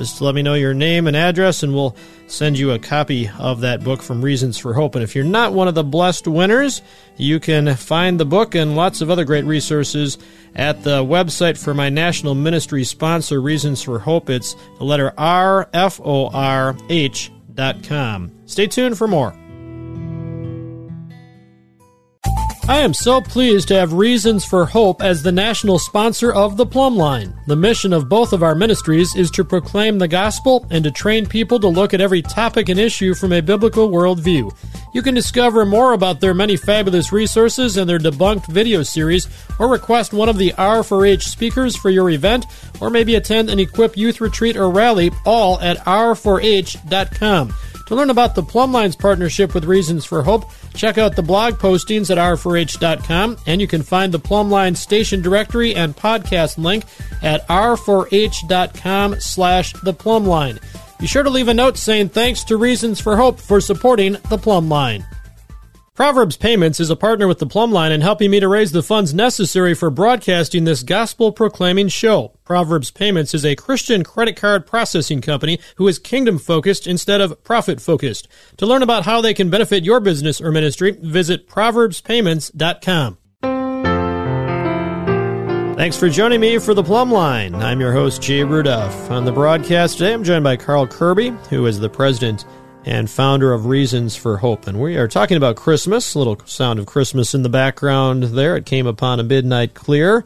Just 0.00 0.22
let 0.22 0.34
me 0.34 0.40
know 0.40 0.54
your 0.54 0.72
name 0.72 1.06
and 1.06 1.14
address, 1.14 1.62
and 1.62 1.74
we'll 1.74 1.94
send 2.26 2.58
you 2.58 2.70
a 2.70 2.78
copy 2.78 3.28
of 3.38 3.60
that 3.60 3.84
book 3.84 4.00
from 4.00 4.22
Reasons 4.22 4.56
for 4.56 4.72
Hope. 4.72 4.94
And 4.94 5.04
if 5.04 5.14
you're 5.14 5.26
not 5.26 5.52
one 5.52 5.68
of 5.68 5.74
the 5.74 5.84
blessed 5.84 6.26
winners, 6.26 6.80
you 7.18 7.38
can 7.38 7.76
find 7.76 8.18
the 8.18 8.24
book 8.24 8.54
and 8.54 8.76
lots 8.76 9.02
of 9.02 9.10
other 9.10 9.26
great 9.26 9.44
resources 9.44 10.16
at 10.54 10.84
the 10.84 11.04
website 11.04 11.62
for 11.62 11.74
my 11.74 11.90
national 11.90 12.34
ministry 12.34 12.82
sponsor, 12.82 13.42
Reasons 13.42 13.82
for 13.82 13.98
Hope. 13.98 14.30
It's 14.30 14.56
the 14.78 14.84
letter 14.84 15.12
R 15.18 15.68
F 15.74 16.00
O 16.02 16.30
R 16.30 16.74
H 16.88 17.30
dot 17.52 17.82
com. 17.82 18.32
Stay 18.46 18.68
tuned 18.68 18.96
for 18.96 19.06
more. 19.06 19.34
I 22.70 22.82
am 22.82 22.94
so 22.94 23.20
pleased 23.20 23.66
to 23.68 23.74
have 23.74 23.94
Reasons 23.94 24.44
for 24.44 24.64
Hope 24.64 25.02
as 25.02 25.24
the 25.24 25.32
national 25.32 25.80
sponsor 25.80 26.32
of 26.32 26.56
the 26.56 26.64
Plumb 26.64 26.94
Line. 26.94 27.34
The 27.48 27.56
mission 27.56 27.92
of 27.92 28.08
both 28.08 28.32
of 28.32 28.44
our 28.44 28.54
ministries 28.54 29.16
is 29.16 29.28
to 29.32 29.42
proclaim 29.42 29.98
the 29.98 30.06
gospel 30.06 30.64
and 30.70 30.84
to 30.84 30.92
train 30.92 31.26
people 31.26 31.58
to 31.58 31.66
look 31.66 31.92
at 31.92 32.00
every 32.00 32.22
topic 32.22 32.68
and 32.68 32.78
issue 32.78 33.12
from 33.14 33.32
a 33.32 33.42
biblical 33.42 33.90
worldview. 33.90 34.56
You 34.94 35.02
can 35.02 35.16
discover 35.16 35.66
more 35.66 35.94
about 35.94 36.20
their 36.20 36.32
many 36.32 36.56
fabulous 36.56 37.10
resources 37.10 37.76
and 37.76 37.90
their 37.90 37.98
debunked 37.98 38.46
video 38.46 38.84
series, 38.84 39.26
or 39.58 39.68
request 39.68 40.12
one 40.12 40.28
of 40.28 40.38
the 40.38 40.52
R4H 40.52 41.22
speakers 41.22 41.74
for 41.74 41.90
your 41.90 42.08
event, 42.08 42.46
or 42.80 42.88
maybe 42.88 43.16
attend 43.16 43.50
an 43.50 43.58
Equip 43.58 43.96
Youth 43.96 44.20
Retreat 44.20 44.56
or 44.56 44.70
Rally, 44.70 45.10
all 45.26 45.58
at 45.58 45.78
r4h.com. 45.78 47.52
To 47.90 47.96
learn 47.96 48.10
about 48.10 48.36
the 48.36 48.44
Plumb 48.44 48.70
Line's 48.70 48.94
partnership 48.94 49.52
with 49.52 49.64
Reasons 49.64 50.04
for 50.04 50.22
Hope, 50.22 50.48
check 50.74 50.96
out 50.96 51.16
the 51.16 51.24
blog 51.24 51.54
postings 51.54 52.08
at 52.08 52.18
r4h.com, 52.18 53.36
and 53.48 53.60
you 53.60 53.66
can 53.66 53.82
find 53.82 54.14
the 54.14 54.18
Plumb 54.20 54.48
Line 54.48 54.76
station 54.76 55.20
directory 55.20 55.74
and 55.74 55.96
podcast 55.96 56.56
link 56.56 56.84
at 57.20 57.44
r4h.com 57.48 59.18
slash 59.18 59.72
the 59.82 59.92
Plumb 59.92 60.24
Line. 60.24 60.60
Be 61.00 61.08
sure 61.08 61.24
to 61.24 61.30
leave 61.30 61.48
a 61.48 61.54
note 61.54 61.76
saying 61.76 62.10
thanks 62.10 62.44
to 62.44 62.56
Reasons 62.56 63.00
for 63.00 63.16
Hope 63.16 63.40
for 63.40 63.60
supporting 63.60 64.18
the 64.28 64.38
Plumb 64.38 64.68
Line. 64.68 65.04
Proverbs 66.00 66.38
Payments 66.38 66.80
is 66.80 66.88
a 66.88 66.96
partner 66.96 67.28
with 67.28 67.40
the 67.40 67.46
Plumb 67.46 67.72
Line 67.72 67.92
in 67.92 68.00
helping 68.00 68.30
me 68.30 68.40
to 68.40 68.48
raise 68.48 68.72
the 68.72 68.82
funds 68.82 69.12
necessary 69.12 69.74
for 69.74 69.90
broadcasting 69.90 70.64
this 70.64 70.82
gospel 70.82 71.30
proclaiming 71.30 71.88
show. 71.88 72.32
Proverbs 72.42 72.90
Payments 72.90 73.34
is 73.34 73.44
a 73.44 73.54
Christian 73.54 74.02
credit 74.02 74.34
card 74.34 74.66
processing 74.66 75.20
company 75.20 75.60
who 75.76 75.86
is 75.86 75.98
kingdom 75.98 76.38
focused 76.38 76.86
instead 76.86 77.20
of 77.20 77.44
profit 77.44 77.82
focused. 77.82 78.28
To 78.56 78.64
learn 78.64 78.82
about 78.82 79.04
how 79.04 79.20
they 79.20 79.34
can 79.34 79.50
benefit 79.50 79.84
your 79.84 80.00
business 80.00 80.40
or 80.40 80.50
ministry, 80.50 80.92
visit 80.92 81.46
proverbspayments.com. 81.46 83.18
Thanks 85.76 85.98
for 85.98 86.08
joining 86.08 86.40
me 86.40 86.58
for 86.58 86.72
the 86.72 86.82
Plumb 86.82 87.12
Line. 87.12 87.54
I'm 87.54 87.78
your 87.78 87.92
host, 87.92 88.22
Jay 88.22 88.42
Rudolph. 88.42 89.10
On 89.10 89.26
the 89.26 89.32
broadcast 89.32 89.98
today, 89.98 90.14
I'm 90.14 90.24
joined 90.24 90.44
by 90.44 90.56
Carl 90.56 90.86
Kerby, 90.86 91.30
who 91.48 91.66
is 91.66 91.78
the 91.78 91.90
president 91.90 92.46
and 92.84 93.10
founder 93.10 93.52
of 93.52 93.66
Reasons 93.66 94.16
for 94.16 94.38
Hope. 94.38 94.66
And 94.66 94.80
we 94.80 94.96
are 94.96 95.08
talking 95.08 95.36
about 95.36 95.56
Christmas, 95.56 96.16
little 96.16 96.40
sound 96.46 96.78
of 96.78 96.86
Christmas 96.86 97.34
in 97.34 97.42
the 97.42 97.48
background 97.48 98.24
there. 98.24 98.56
It 98.56 98.66
came 98.66 98.86
upon 98.86 99.20
a 99.20 99.24
midnight 99.24 99.74
clear. 99.74 100.24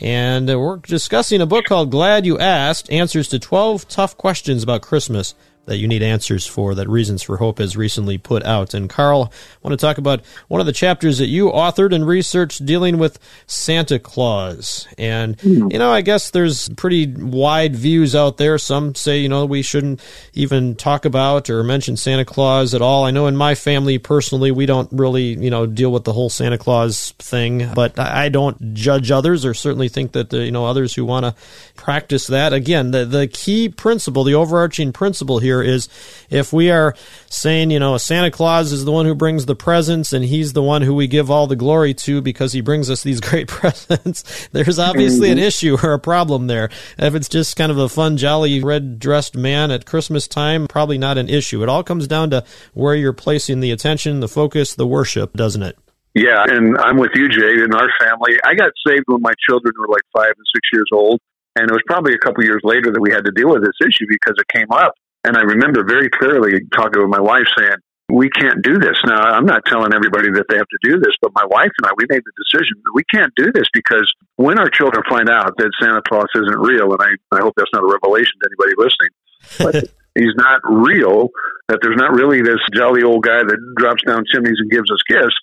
And 0.00 0.48
uh, 0.48 0.58
we're 0.58 0.76
discussing 0.76 1.40
a 1.40 1.46
book 1.46 1.64
called 1.64 1.90
Glad 1.90 2.24
You 2.24 2.38
Asked 2.38 2.90
Answers 2.92 3.28
to 3.28 3.38
12 3.38 3.88
Tough 3.88 4.16
Questions 4.16 4.62
About 4.62 4.82
Christmas 4.82 5.34
that 5.68 5.76
you 5.76 5.86
need 5.86 6.02
answers 6.02 6.46
for 6.46 6.74
that 6.74 6.88
Reasons 6.88 7.22
for 7.22 7.36
Hope 7.36 7.58
has 7.58 7.76
recently 7.76 8.18
put 8.18 8.42
out. 8.44 8.74
And 8.74 8.88
Carl, 8.88 9.32
I 9.32 9.68
want 9.68 9.78
to 9.78 9.86
talk 9.86 9.98
about 9.98 10.22
one 10.48 10.60
of 10.60 10.66
the 10.66 10.72
chapters 10.72 11.18
that 11.18 11.26
you 11.26 11.50
authored 11.50 11.94
and 11.94 12.06
researched 12.06 12.64
dealing 12.64 12.98
with 12.98 13.18
Santa 13.46 13.98
Claus. 13.98 14.88
And, 14.96 15.40
hmm. 15.40 15.70
you 15.70 15.78
know, 15.78 15.90
I 15.90 16.00
guess 16.00 16.30
there's 16.30 16.68
pretty 16.70 17.06
wide 17.06 17.76
views 17.76 18.14
out 18.14 18.38
there. 18.38 18.58
Some 18.58 18.94
say, 18.94 19.18
you 19.18 19.28
know, 19.28 19.44
we 19.44 19.62
shouldn't 19.62 20.00
even 20.32 20.74
talk 20.74 21.04
about 21.04 21.50
or 21.50 21.62
mention 21.62 21.96
Santa 21.96 22.24
Claus 22.24 22.74
at 22.74 22.82
all. 22.82 23.04
I 23.04 23.10
know 23.10 23.26
in 23.26 23.36
my 23.36 23.54
family 23.54 23.98
personally, 23.98 24.50
we 24.50 24.66
don't 24.66 24.90
really, 24.90 25.38
you 25.38 25.50
know, 25.50 25.66
deal 25.66 25.92
with 25.92 26.04
the 26.04 26.12
whole 26.12 26.30
Santa 26.30 26.58
Claus 26.58 27.12
thing, 27.18 27.70
but 27.74 27.98
I 27.98 28.30
don't 28.30 28.74
judge 28.74 29.10
others 29.10 29.44
or 29.44 29.52
certainly 29.52 29.88
think 29.88 30.12
that, 30.12 30.30
the, 30.30 30.44
you 30.44 30.50
know, 30.50 30.64
others 30.64 30.94
who 30.94 31.04
want 31.04 31.26
to 31.26 31.34
practice 31.76 32.26
that. 32.28 32.52
Again, 32.52 32.90
the, 32.90 33.04
the 33.04 33.26
key 33.26 33.68
principle, 33.68 34.24
the 34.24 34.34
overarching 34.34 34.92
principle 34.92 35.38
here 35.38 35.57
here 35.62 35.74
is 35.74 35.88
if 36.30 36.52
we 36.52 36.70
are 36.70 36.94
saying, 37.30 37.70
you 37.70 37.78
know, 37.78 37.96
Santa 37.98 38.30
Claus 38.30 38.72
is 38.72 38.84
the 38.84 38.92
one 38.92 39.06
who 39.06 39.14
brings 39.14 39.46
the 39.46 39.54
presents 39.54 40.12
and 40.12 40.24
he's 40.24 40.52
the 40.52 40.62
one 40.62 40.82
who 40.82 40.94
we 40.94 41.06
give 41.06 41.30
all 41.30 41.46
the 41.46 41.56
glory 41.56 41.94
to 41.94 42.20
because 42.20 42.52
he 42.52 42.60
brings 42.60 42.90
us 42.90 43.02
these 43.02 43.20
great 43.28 43.48
presents, 43.48 44.48
there's 44.52 44.78
obviously 44.78 45.30
an 45.30 45.38
mm-hmm. 45.38 45.46
issue 45.46 45.76
or 45.82 45.92
a 45.92 45.98
problem 45.98 46.46
there. 46.46 46.70
If 46.98 47.14
it's 47.14 47.28
just 47.28 47.56
kind 47.56 47.70
of 47.70 47.78
a 47.78 47.88
fun, 47.88 48.16
jolly, 48.16 48.62
red 48.62 48.98
dressed 48.98 49.36
man 49.36 49.70
at 49.70 49.86
Christmas 49.86 50.28
time, 50.28 50.66
probably 50.68 50.98
not 50.98 51.18
an 51.18 51.28
issue. 51.28 51.62
It 51.62 51.68
all 51.68 51.82
comes 51.82 52.06
down 52.06 52.30
to 52.30 52.44
where 52.74 52.94
you're 52.94 53.12
placing 53.12 53.60
the 53.60 53.70
attention, 53.70 54.20
the 54.20 54.28
focus, 54.28 54.74
the 54.74 54.86
worship, 54.86 55.34
doesn't 55.34 55.62
it? 55.62 55.78
Yeah, 56.14 56.42
and 56.48 56.76
I'm 56.78 56.96
with 56.96 57.12
you, 57.14 57.28
Jay. 57.28 57.62
In 57.62 57.72
our 57.74 57.88
family, 58.00 58.38
I 58.44 58.54
got 58.54 58.72
saved 58.84 59.04
when 59.06 59.22
my 59.22 59.34
children 59.48 59.72
were 59.78 59.86
like 59.86 60.02
five 60.12 60.32
and 60.36 60.46
six 60.52 60.68
years 60.72 60.88
old. 60.92 61.20
And 61.56 61.68
it 61.68 61.72
was 61.72 61.82
probably 61.86 62.14
a 62.14 62.18
couple 62.18 62.44
years 62.44 62.60
later 62.62 62.92
that 62.92 63.00
we 63.00 63.10
had 63.10 63.24
to 63.24 63.32
deal 63.32 63.50
with 63.50 63.62
this 63.62 63.74
issue 63.82 64.06
because 64.08 64.36
it 64.38 64.46
came 64.54 64.70
up. 64.70 64.94
And 65.24 65.36
I 65.36 65.42
remember 65.42 65.84
very 65.84 66.10
clearly 66.10 66.60
talking 66.74 67.02
with 67.02 67.10
my 67.10 67.20
wife 67.20 67.46
saying, 67.58 67.76
we 68.10 68.30
can't 68.30 68.62
do 68.62 68.78
this. 68.78 68.96
Now, 69.04 69.20
I'm 69.20 69.44
not 69.44 69.66
telling 69.66 69.92
everybody 69.92 70.30
that 70.32 70.46
they 70.48 70.56
have 70.56 70.68
to 70.68 70.80
do 70.82 70.98
this, 70.98 71.12
but 71.20 71.32
my 71.34 71.44
wife 71.44 71.70
and 71.76 71.86
I, 71.86 71.90
we 71.96 72.06
made 72.08 72.22
the 72.24 72.32
decision 72.40 72.80
that 72.84 72.92
we 72.94 73.04
can't 73.12 73.32
do 73.36 73.52
this 73.52 73.68
because 73.74 74.10
when 74.36 74.58
our 74.58 74.70
children 74.70 75.02
find 75.08 75.28
out 75.28 75.52
that 75.58 75.70
Santa 75.80 76.00
Claus 76.08 76.28
isn't 76.34 76.58
real, 76.58 76.92
and 76.92 77.02
I, 77.02 77.36
I 77.36 77.40
hope 77.40 77.52
that's 77.56 77.72
not 77.74 77.84
a 77.84 77.90
revelation 77.92 78.32
to 78.40 78.48
anybody 78.48 78.74
listening, 78.80 79.12
but 79.60 79.92
he's 80.16 80.34
not 80.36 80.60
real, 80.64 81.28
that 81.68 81.80
there's 81.82 82.00
not 82.00 82.12
really 82.12 82.40
this 82.40 82.60
jolly 82.74 83.02
old 83.02 83.24
guy 83.24 83.44
that 83.44 83.58
drops 83.76 84.02
down 84.06 84.24
chimneys 84.32 84.56
and 84.56 84.70
gives 84.70 84.90
us 84.90 85.04
gifts, 85.06 85.36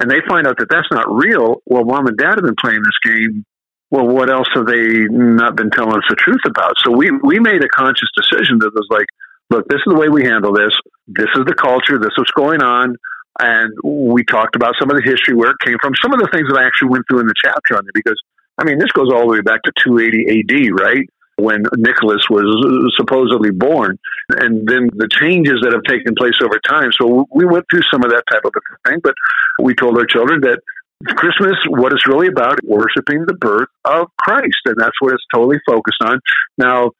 and 0.00 0.10
they 0.10 0.18
find 0.26 0.46
out 0.46 0.58
that 0.58 0.70
that's 0.70 0.90
not 0.90 1.06
real, 1.06 1.62
well, 1.66 1.84
mom 1.84 2.08
and 2.08 2.18
dad 2.18 2.34
have 2.34 2.42
been 2.42 2.58
playing 2.58 2.82
this 2.82 3.14
game 3.14 3.46
well, 3.90 4.06
what 4.06 4.30
else 4.30 4.48
have 4.54 4.66
they 4.66 5.08
not 5.08 5.56
been 5.56 5.70
telling 5.70 5.96
us 5.96 6.04
the 6.08 6.16
truth 6.16 6.44
about? 6.46 6.74
So 6.84 6.92
we 6.92 7.10
we 7.10 7.38
made 7.40 7.64
a 7.64 7.68
conscious 7.68 8.08
decision 8.14 8.58
that 8.60 8.72
was 8.74 8.86
like, 8.90 9.06
look, 9.50 9.66
this 9.68 9.78
is 9.78 9.88
the 9.92 9.98
way 9.98 10.08
we 10.08 10.24
handle 10.24 10.52
this. 10.52 10.74
This 11.06 11.30
is 11.34 11.44
the 11.46 11.54
culture. 11.54 11.98
This 11.98 12.12
is 12.12 12.18
what's 12.18 12.32
going 12.32 12.62
on. 12.62 12.96
And 13.40 13.72
we 13.84 14.24
talked 14.24 14.56
about 14.56 14.74
some 14.78 14.90
of 14.90 14.96
the 14.96 15.02
history 15.02 15.34
where 15.34 15.50
it 15.50 15.60
came 15.64 15.76
from. 15.80 15.94
Some 16.02 16.12
of 16.12 16.18
the 16.18 16.28
things 16.32 16.48
that 16.50 16.58
I 16.58 16.66
actually 16.66 16.90
went 16.90 17.04
through 17.08 17.20
in 17.20 17.26
the 17.26 17.38
chapter 17.40 17.76
on 17.76 17.86
it, 17.86 17.94
because 17.94 18.20
I 18.58 18.64
mean, 18.64 18.78
this 18.78 18.90
goes 18.92 19.08
all 19.12 19.22
the 19.22 19.38
way 19.38 19.40
back 19.40 19.62
to 19.62 19.72
280 19.84 20.42
AD, 20.42 20.80
right? 20.80 21.06
When 21.36 21.62
Nicholas 21.76 22.26
was 22.28 22.50
supposedly 22.98 23.52
born, 23.52 23.96
and 24.28 24.66
then 24.66 24.90
the 24.92 25.08
changes 25.08 25.62
that 25.62 25.72
have 25.72 25.86
taken 25.86 26.16
place 26.18 26.34
over 26.42 26.58
time. 26.68 26.90
So 27.00 27.26
we 27.32 27.46
went 27.46 27.64
through 27.70 27.86
some 27.92 28.02
of 28.02 28.10
that 28.10 28.24
type 28.28 28.42
of 28.44 28.52
thing, 28.84 28.98
but 29.02 29.14
we 29.62 29.74
told 29.74 29.96
our 29.96 30.04
children 30.04 30.40
that 30.42 30.58
Christmas, 31.06 31.56
what 31.68 31.92
it's 31.92 32.06
really 32.08 32.26
about, 32.26 32.58
worshiping 32.64 33.24
the 33.26 33.34
birth 33.34 33.68
of 33.84 34.08
Christ, 34.18 34.58
and 34.66 34.76
that's 34.78 34.96
what 35.00 35.12
it's 35.12 35.24
totally 35.32 35.58
focused 35.66 36.02
on. 36.02 36.18
Now, 36.56 36.90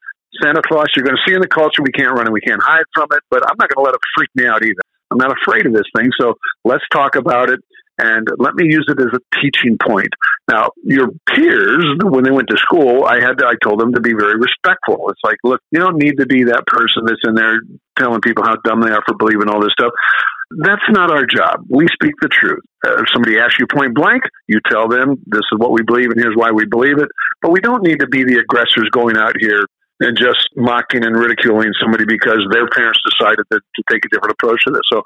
Santa 0.41 0.61
Claus, 0.61 0.87
you're 0.95 1.03
going 1.03 1.17
to 1.17 1.23
see 1.27 1.35
in 1.35 1.41
the 1.41 1.47
culture, 1.47 1.83
we 1.83 1.91
can't 1.91 2.11
run 2.11 2.25
and 2.25 2.33
we 2.33 2.41
can't 2.41 2.61
hide 2.63 2.85
from 2.93 3.07
it, 3.11 3.23
but 3.29 3.43
I'm 3.43 3.57
not 3.59 3.69
going 3.69 3.83
to 3.83 3.87
let 3.91 3.93
it 3.93 4.01
freak 4.15 4.29
me 4.35 4.47
out 4.47 4.63
either. 4.63 4.81
I'm 5.11 5.17
not 5.17 5.35
afraid 5.35 5.65
of 5.65 5.73
this 5.73 5.89
thing, 5.95 6.09
so 6.19 6.35
let's 6.63 6.83
talk 6.91 7.15
about 7.15 7.49
it 7.49 7.59
and 7.99 8.27
let 8.37 8.55
me 8.55 8.65
use 8.65 8.85
it 8.87 8.99
as 8.99 9.13
a 9.13 9.39
teaching 9.41 9.77
point. 9.77 10.09
Now, 10.49 10.71
your 10.83 11.09
peers, 11.27 11.85
when 12.03 12.23
they 12.23 12.31
went 12.31 12.49
to 12.49 12.57
school, 12.57 13.05
I 13.05 13.21
had 13.21 13.37
to, 13.39 13.45
I 13.45 13.53
told 13.61 13.79
them 13.79 13.93
to 13.93 14.01
be 14.01 14.13
very 14.13 14.39
respectful. 14.39 15.09
It's 15.09 15.21
like, 15.23 15.37
look, 15.43 15.61
you 15.71 15.79
don't 15.79 15.97
need 15.97 16.17
to 16.17 16.25
be 16.25 16.45
that 16.45 16.65
person 16.65 17.03
that's 17.05 17.21
in 17.23 17.35
there 17.35 17.61
telling 17.97 18.21
people 18.21 18.43
how 18.43 18.55
dumb 18.63 18.81
they 18.81 18.91
are 18.91 19.03
for 19.05 19.15
believing 19.15 19.49
all 19.49 19.61
this 19.61 19.73
stuff. 19.73 19.91
That's 20.57 20.81
not 20.89 21.11
our 21.11 21.27
job. 21.27 21.65
We 21.69 21.87
speak 21.93 22.13
the 22.21 22.29
truth. 22.29 22.63
Uh, 22.83 23.03
if 23.03 23.05
somebody 23.13 23.37
asks 23.37 23.59
you 23.59 23.67
point 23.67 23.93
blank, 23.93 24.23
you 24.47 24.59
tell 24.67 24.87
them 24.87 25.21
this 25.27 25.45
is 25.51 25.59
what 25.59 25.71
we 25.71 25.83
believe 25.83 26.09
and 26.09 26.19
here's 26.19 26.35
why 26.35 26.49
we 26.49 26.65
believe 26.65 26.97
it. 26.97 27.09
But 27.41 27.51
we 27.51 27.59
don't 27.59 27.83
need 27.83 27.99
to 27.99 28.07
be 28.07 28.23
the 28.23 28.39
aggressors 28.39 28.89
going 28.91 29.17
out 29.17 29.35
here 29.39 29.65
and 29.99 30.17
just 30.17 30.49
mocking 30.55 31.03
and 31.03 31.15
ridiculing 31.15 31.71
somebody 31.79 32.05
because 32.05 32.39
their 32.51 32.67
parents 32.69 32.99
decided 33.03 33.43
to, 33.51 33.59
to 33.59 33.81
take 33.91 34.05
a 34.05 34.09
different 34.09 34.31
approach 34.31 34.63
to 34.65 34.71
this. 34.71 34.87
So, 34.91 35.01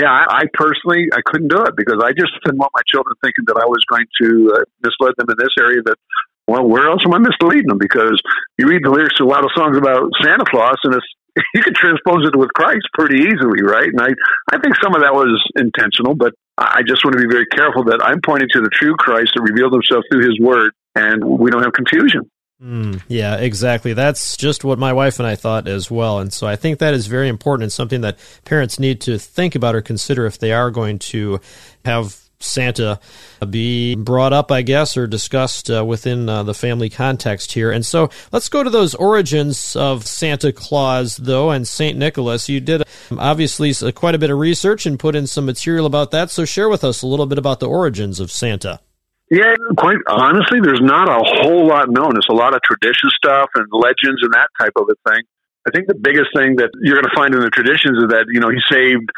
yeah, 0.00 0.08
I, 0.08 0.42
I 0.42 0.42
personally 0.54 1.08
I 1.12 1.20
couldn't 1.24 1.48
do 1.48 1.62
it 1.64 1.76
because 1.76 2.00
I 2.02 2.12
just 2.12 2.32
didn't 2.44 2.58
want 2.58 2.72
my 2.74 2.82
children 2.88 3.14
thinking 3.22 3.44
that 3.46 3.60
I 3.60 3.66
was 3.66 3.84
going 3.90 4.06
to 4.22 4.28
uh, 4.56 4.64
mislead 4.82 5.14
them 5.18 5.28
in 5.28 5.36
this 5.38 5.52
area. 5.60 5.82
That 5.84 5.96
well, 6.48 6.64
where 6.64 6.88
else 6.88 7.02
am 7.04 7.12
I 7.12 7.18
misleading 7.18 7.68
them? 7.68 7.78
Because 7.78 8.16
you 8.56 8.66
read 8.68 8.82
the 8.82 8.90
lyrics 8.90 9.16
to 9.16 9.24
a 9.24 9.28
lot 9.28 9.44
of 9.44 9.50
songs 9.54 9.76
about 9.76 10.08
Santa 10.22 10.44
Claus, 10.48 10.80
and 10.84 10.94
it's 10.94 11.06
you 11.54 11.62
can 11.62 11.74
transpose 11.74 12.26
it 12.26 12.36
with 12.36 12.52
Christ 12.54 12.88
pretty 12.94 13.22
easily, 13.28 13.62
right? 13.62 13.88
And 13.88 14.00
I, 14.00 14.10
I 14.52 14.58
think 14.58 14.74
some 14.82 14.94
of 14.94 15.02
that 15.02 15.14
was 15.14 15.38
intentional, 15.56 16.14
but 16.14 16.34
I 16.56 16.82
just 16.86 17.04
want 17.04 17.16
to 17.16 17.22
be 17.22 17.30
very 17.30 17.46
careful 17.46 17.84
that 17.84 18.00
I'm 18.02 18.20
pointing 18.24 18.48
to 18.52 18.60
the 18.60 18.70
true 18.70 18.96
Christ 18.96 19.32
that 19.36 19.42
revealed 19.42 19.72
himself 19.72 20.04
through 20.10 20.26
his 20.26 20.38
word, 20.40 20.72
and 20.94 21.22
we 21.22 21.50
don't 21.50 21.62
have 21.62 21.72
confusion. 21.72 22.28
Mm, 22.62 23.02
yeah, 23.06 23.36
exactly. 23.36 23.92
That's 23.92 24.36
just 24.36 24.64
what 24.64 24.78
my 24.78 24.92
wife 24.92 25.20
and 25.20 25.28
I 25.28 25.36
thought 25.36 25.68
as 25.68 25.90
well. 25.90 26.18
And 26.18 26.32
so 26.32 26.46
I 26.46 26.56
think 26.56 26.80
that 26.80 26.92
is 26.92 27.06
very 27.06 27.28
important 27.28 27.64
and 27.64 27.72
something 27.72 28.00
that 28.00 28.18
parents 28.44 28.80
need 28.80 29.00
to 29.02 29.18
think 29.18 29.54
about 29.54 29.76
or 29.76 29.80
consider 29.80 30.26
if 30.26 30.38
they 30.38 30.52
are 30.52 30.70
going 30.70 30.98
to 30.98 31.40
have 31.84 32.20
Santa 32.40 33.00
be 33.48 33.94
brought 33.94 34.32
up, 34.32 34.50
I 34.50 34.62
guess, 34.62 34.96
or 34.96 35.06
discussed 35.06 35.70
uh, 35.70 35.84
within 35.84 36.28
uh, 36.28 36.42
the 36.42 36.54
family 36.54 36.88
context 36.88 37.52
here. 37.52 37.70
And 37.70 37.84
so 37.84 38.10
let's 38.32 38.48
go 38.48 38.62
to 38.62 38.70
those 38.70 38.94
origins 38.94 39.76
of 39.76 40.06
Santa 40.06 40.52
Claus, 40.52 41.16
though, 41.16 41.50
and 41.50 41.66
St. 41.66 41.96
Nicholas. 41.96 42.48
You 42.48 42.60
did 42.60 42.82
um, 43.10 43.18
obviously 43.18 43.72
quite 43.92 44.14
a 44.14 44.18
bit 44.18 44.30
of 44.30 44.38
research 44.38 44.86
and 44.86 44.98
put 44.98 45.14
in 45.14 45.26
some 45.26 45.46
material 45.46 45.86
about 45.86 46.10
that. 46.12 46.30
So 46.30 46.44
share 46.44 46.68
with 46.68 46.84
us 46.84 47.02
a 47.02 47.06
little 47.06 47.26
bit 47.26 47.38
about 47.38 47.60
the 47.60 47.68
origins 47.68 48.20
of 48.20 48.30
Santa. 48.30 48.80
Yeah, 49.30 49.52
quite 49.76 49.98
honestly, 50.08 50.60
there's 50.62 50.80
not 50.80 51.08
a 51.08 51.20
whole 51.20 51.66
lot 51.66 51.90
known. 51.90 52.16
It's 52.16 52.30
a 52.30 52.34
lot 52.34 52.54
of 52.54 52.62
tradition 52.62 53.10
stuff 53.12 53.50
and 53.54 53.66
legends 53.72 54.22
and 54.24 54.32
that 54.32 54.48
type 54.58 54.72
of 54.76 54.88
a 54.88 55.10
thing. 55.10 55.22
I 55.66 55.70
think 55.70 55.86
the 55.86 56.00
biggest 56.00 56.32
thing 56.34 56.56
that 56.56 56.70
you're 56.80 56.96
going 56.96 57.04
to 57.04 57.16
find 57.16 57.34
in 57.34 57.40
the 57.40 57.50
traditions 57.50 57.98
is 57.98 58.08
that, 58.08 58.24
you 58.32 58.40
know, 58.40 58.48
he 58.48 58.60
saved 58.72 59.10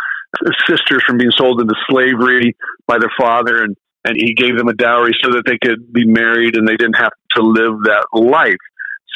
sisters 0.66 1.03
from 1.07 1.18
being 1.18 1.31
sold 1.37 1.61
into 1.61 1.75
slavery 1.88 2.57
by 2.87 2.99
their 2.99 3.12
father 3.18 3.62
and, 3.62 3.77
and 4.05 4.16
he 4.16 4.35
gave 4.35 4.57
them 4.59 4.66
a 4.66 4.75
dowry 4.75 5.12
so 5.23 5.31
that 5.31 5.44
they 5.46 5.59
could 5.62 5.92
be 5.92 6.05
married 6.05 6.57
and 6.57 6.66
they 6.66 6.77
didn't 6.77 6.99
have 6.99 7.12
to 7.37 7.42
live 7.42 7.79
that 7.87 8.07
life. 8.12 8.59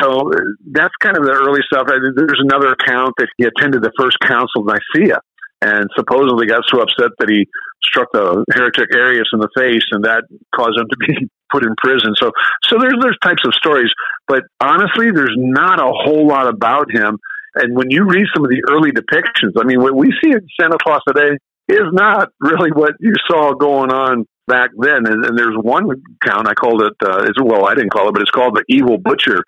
So 0.00 0.30
that's 0.70 0.94
kind 1.02 1.16
of 1.16 1.24
the 1.24 1.32
early 1.32 1.62
stuff. 1.66 1.86
There's 1.86 2.42
another 2.42 2.70
account 2.70 3.14
that 3.18 3.28
he 3.38 3.46
attended 3.46 3.82
the 3.82 3.92
first 3.98 4.18
council 4.22 4.62
of 4.62 4.74
Nicaea 4.94 5.18
and 5.62 5.86
supposedly 5.96 6.46
got 6.46 6.62
so 6.68 6.82
upset 6.82 7.10
that 7.18 7.30
he 7.30 7.46
struck 7.84 8.08
the 8.12 8.44
heretic 8.52 8.88
Arius 8.94 9.28
in 9.32 9.40
the 9.40 9.48
face, 9.56 9.84
and 9.92 10.04
that 10.04 10.24
caused 10.54 10.78
him 10.78 10.88
to 10.88 10.96
be 10.96 11.28
put 11.52 11.64
in 11.64 11.74
prison. 11.78 12.14
So, 12.20 12.32
so 12.64 12.78
there's 12.80 12.96
there's 13.00 13.18
types 13.22 13.42
of 13.46 13.54
stories, 13.54 13.90
but 14.26 14.42
honestly, 14.60 15.10
there's 15.10 15.36
not 15.36 15.80
a 15.80 15.92
whole 15.92 16.26
lot 16.26 16.48
about 16.48 16.90
him. 16.90 17.18
And 17.54 17.76
when 17.76 17.90
you 17.90 18.04
read 18.04 18.26
some 18.34 18.44
of 18.44 18.50
the 18.50 18.62
early 18.68 18.90
depictions, 18.90 19.52
I 19.60 19.64
mean, 19.64 19.80
what 19.80 19.94
we 19.94 20.10
see 20.22 20.32
in 20.32 20.40
Santa 20.60 20.76
Claus 20.82 21.02
today 21.06 21.38
is 21.68 21.86
not 21.92 22.28
really 22.40 22.70
what 22.72 22.94
you 22.98 23.12
saw 23.30 23.54
going 23.54 23.92
on 23.92 24.26
back 24.46 24.70
then. 24.76 25.06
And, 25.06 25.24
and 25.24 25.38
there's 25.38 25.56
one 25.56 25.88
account 26.22 26.48
I 26.48 26.54
called 26.54 26.82
it. 26.82 26.94
Uh, 27.00 27.24
it's, 27.24 27.40
well, 27.40 27.66
I 27.66 27.74
didn't 27.74 27.90
call 27.90 28.08
it, 28.08 28.12
but 28.12 28.22
it's 28.22 28.30
called 28.30 28.56
the 28.56 28.64
Evil 28.68 28.98
Butcher. 28.98 29.38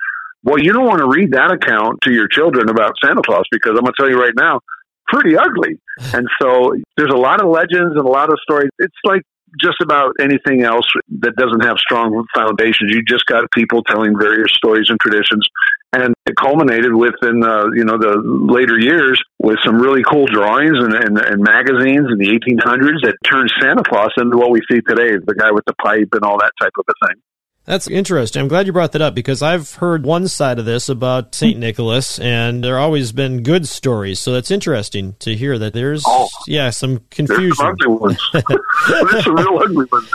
Well, 0.42 0.58
you 0.58 0.72
don't 0.72 0.86
want 0.86 1.00
to 1.00 1.08
read 1.08 1.32
that 1.32 1.50
account 1.50 1.98
to 2.02 2.12
your 2.12 2.28
children 2.28 2.70
about 2.70 2.94
Santa 3.04 3.22
Claus 3.22 3.44
because 3.50 3.72
I'm 3.72 3.82
going 3.82 3.92
to 3.92 3.98
tell 3.98 4.08
you 4.08 4.20
right 4.20 4.34
now, 4.36 4.60
pretty 5.08 5.36
ugly. 5.36 5.80
And 6.12 6.26
so 6.40 6.74
there's 6.96 7.12
a 7.12 7.16
lot 7.16 7.40
of 7.42 7.48
legends 7.48 7.96
and 7.96 8.06
a 8.06 8.10
lot 8.10 8.32
of 8.32 8.38
stories. 8.42 8.70
It's 8.78 8.94
like 9.04 9.22
just 9.60 9.80
about 9.80 10.12
anything 10.20 10.62
else 10.62 10.86
that 11.20 11.34
doesn't 11.36 11.62
have 11.62 11.78
strong 11.78 12.24
foundations. 12.34 12.92
You 12.92 13.02
just 13.06 13.26
got 13.26 13.50
people 13.52 13.82
telling 13.84 14.18
various 14.18 14.52
stories 14.52 14.88
and 14.90 14.98
traditions. 15.00 15.46
And 15.92 16.14
it 16.26 16.34
culminated 16.36 16.92
with 16.92 17.14
in 17.22 17.42
uh, 17.42 17.66
you 17.72 17.84
know 17.84 17.96
the 17.96 18.20
later 18.20 18.78
years 18.78 19.22
with 19.38 19.58
some 19.64 19.80
really 19.80 20.02
cool 20.02 20.26
drawings 20.26 20.76
and, 20.76 20.92
and, 20.92 21.16
and 21.16 21.40
magazines 21.42 22.08
in 22.10 22.18
the 22.18 22.28
1800s 22.28 23.00
that 23.02 23.16
turned 23.24 23.50
Santa 23.62 23.82
Claus 23.84 24.10
into 24.18 24.36
what 24.36 24.50
we 24.50 24.60
see 24.70 24.80
today, 24.82 25.16
the 25.24 25.34
guy 25.34 25.52
with 25.52 25.64
the 25.66 25.74
pipe 25.74 26.08
and 26.12 26.22
all 26.22 26.38
that 26.38 26.52
type 26.60 26.72
of 26.78 26.84
a 26.88 27.06
thing. 27.06 27.22
That's 27.66 27.88
interesting. 27.88 28.40
I'm 28.40 28.48
glad 28.48 28.66
you 28.66 28.72
brought 28.72 28.92
that 28.92 29.02
up 29.02 29.14
because 29.14 29.42
I've 29.42 29.74
heard 29.74 30.04
one 30.04 30.28
side 30.28 30.60
of 30.60 30.64
this 30.64 30.88
about 30.88 31.34
St. 31.34 31.58
Nicholas, 31.58 32.20
and 32.20 32.62
there 32.62 32.78
always 32.78 33.10
been 33.10 33.42
good 33.42 33.66
stories. 33.66 34.20
So 34.20 34.32
that's 34.32 34.52
interesting 34.52 35.16
to 35.18 35.34
hear 35.34 35.58
that 35.58 35.72
there's, 35.72 36.04
oh, 36.06 36.28
yeah, 36.46 36.70
some 36.70 37.00
confusion. 37.10 37.42
There's 37.42 37.56
some 37.56 37.66
ugly 37.66 37.88
ones. 37.88 38.20
there's 39.12 39.24
some 39.24 39.34
real 39.34 39.58
ugly 39.58 39.86
ones. 39.90 40.08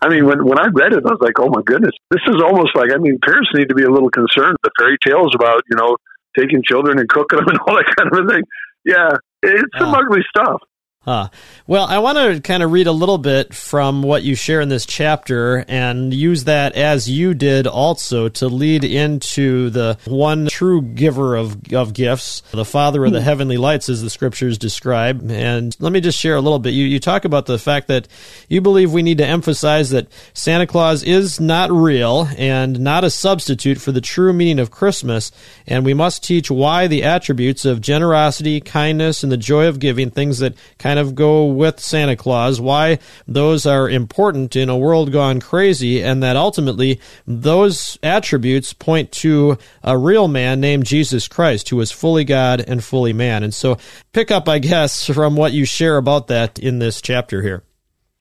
I 0.00 0.08
mean, 0.08 0.26
when, 0.26 0.44
when 0.44 0.60
I 0.60 0.68
read 0.68 0.92
it, 0.92 1.04
I 1.04 1.10
was 1.10 1.18
like, 1.20 1.40
oh 1.40 1.48
my 1.48 1.62
goodness, 1.66 1.92
this 2.10 2.22
is 2.28 2.40
almost 2.40 2.76
like, 2.76 2.92
I 2.94 2.98
mean, 2.98 3.18
parents 3.18 3.50
need 3.54 3.68
to 3.68 3.74
be 3.74 3.82
a 3.82 3.90
little 3.90 4.10
concerned. 4.10 4.56
The 4.62 4.70
fairy 4.78 4.96
tales 5.04 5.34
about, 5.34 5.62
you 5.68 5.76
know, 5.76 5.96
taking 6.38 6.62
children 6.62 7.00
and 7.00 7.08
cooking 7.08 7.38
them 7.38 7.48
and 7.48 7.58
all 7.66 7.74
that 7.74 7.92
kind 7.98 8.12
of 8.12 8.24
a 8.24 8.28
thing. 8.28 8.44
Yeah, 8.84 9.10
it's 9.42 9.78
some 9.78 9.92
uh, 9.92 9.98
ugly 9.98 10.22
stuff. 10.28 10.62
Huh. 11.04 11.30
Well, 11.66 11.84
I 11.84 11.98
want 11.98 12.16
to 12.16 12.40
kind 12.40 12.62
of 12.62 12.70
read 12.70 12.86
a 12.86 12.92
little 12.92 13.18
bit 13.18 13.52
from 13.52 14.04
what 14.04 14.22
you 14.22 14.36
share 14.36 14.60
in 14.60 14.68
this 14.68 14.86
chapter 14.86 15.64
and 15.66 16.14
use 16.14 16.44
that 16.44 16.74
as 16.76 17.10
you 17.10 17.34
did 17.34 17.66
also 17.66 18.28
to 18.28 18.46
lead 18.46 18.84
into 18.84 19.70
the 19.70 19.98
one 20.04 20.46
true 20.46 20.80
giver 20.80 21.34
of, 21.34 21.72
of 21.72 21.92
gifts, 21.92 22.42
the 22.52 22.64
Father 22.64 23.04
of 23.04 23.10
the 23.10 23.18
hmm. 23.18 23.24
heavenly 23.24 23.56
lights, 23.56 23.88
as 23.88 24.00
the 24.00 24.10
scriptures 24.10 24.58
describe. 24.58 25.28
And 25.28 25.76
let 25.80 25.92
me 25.92 26.00
just 26.00 26.20
share 26.20 26.36
a 26.36 26.40
little 26.40 26.60
bit. 26.60 26.72
You, 26.72 26.84
you 26.84 27.00
talk 27.00 27.24
about 27.24 27.46
the 27.46 27.58
fact 27.58 27.88
that 27.88 28.06
you 28.48 28.60
believe 28.60 28.92
we 28.92 29.02
need 29.02 29.18
to 29.18 29.26
emphasize 29.26 29.90
that 29.90 30.06
Santa 30.34 30.68
Claus 30.68 31.02
is 31.02 31.40
not 31.40 31.72
real 31.72 32.28
and 32.38 32.78
not 32.78 33.02
a 33.02 33.10
substitute 33.10 33.80
for 33.80 33.90
the 33.90 34.00
true 34.00 34.32
meaning 34.32 34.60
of 34.60 34.70
Christmas. 34.70 35.32
And 35.66 35.84
we 35.84 35.94
must 35.94 36.22
teach 36.22 36.48
why 36.48 36.86
the 36.86 37.02
attributes 37.02 37.64
of 37.64 37.80
generosity, 37.80 38.60
kindness, 38.60 39.24
and 39.24 39.32
the 39.32 39.36
joy 39.36 39.66
of 39.66 39.80
giving, 39.80 40.10
things 40.10 40.38
that 40.38 40.54
kind 40.78 40.91
kind 40.92 41.00
of 41.00 41.14
go 41.14 41.46
with 41.46 41.80
Santa 41.80 42.16
Claus, 42.16 42.60
why 42.60 42.98
those 43.26 43.64
are 43.64 43.88
important 43.88 44.54
in 44.54 44.68
a 44.68 44.76
world 44.76 45.10
gone 45.10 45.40
crazy, 45.40 46.02
and 46.02 46.22
that 46.22 46.36
ultimately 46.36 47.00
those 47.26 47.98
attributes 48.02 48.74
point 48.74 49.10
to 49.10 49.56
a 49.82 49.96
real 49.96 50.28
man 50.28 50.60
named 50.60 50.84
Jesus 50.84 51.28
Christ, 51.28 51.70
who 51.70 51.76
was 51.76 51.90
fully 51.90 52.24
God 52.24 52.60
and 52.60 52.84
fully 52.84 53.14
man. 53.14 53.42
And 53.42 53.54
so 53.54 53.78
pick 54.12 54.30
up, 54.30 54.50
I 54.50 54.58
guess, 54.58 55.06
from 55.06 55.34
what 55.34 55.54
you 55.54 55.64
share 55.64 55.96
about 55.96 56.26
that 56.26 56.58
in 56.58 56.78
this 56.78 57.00
chapter 57.00 57.40
here. 57.40 57.62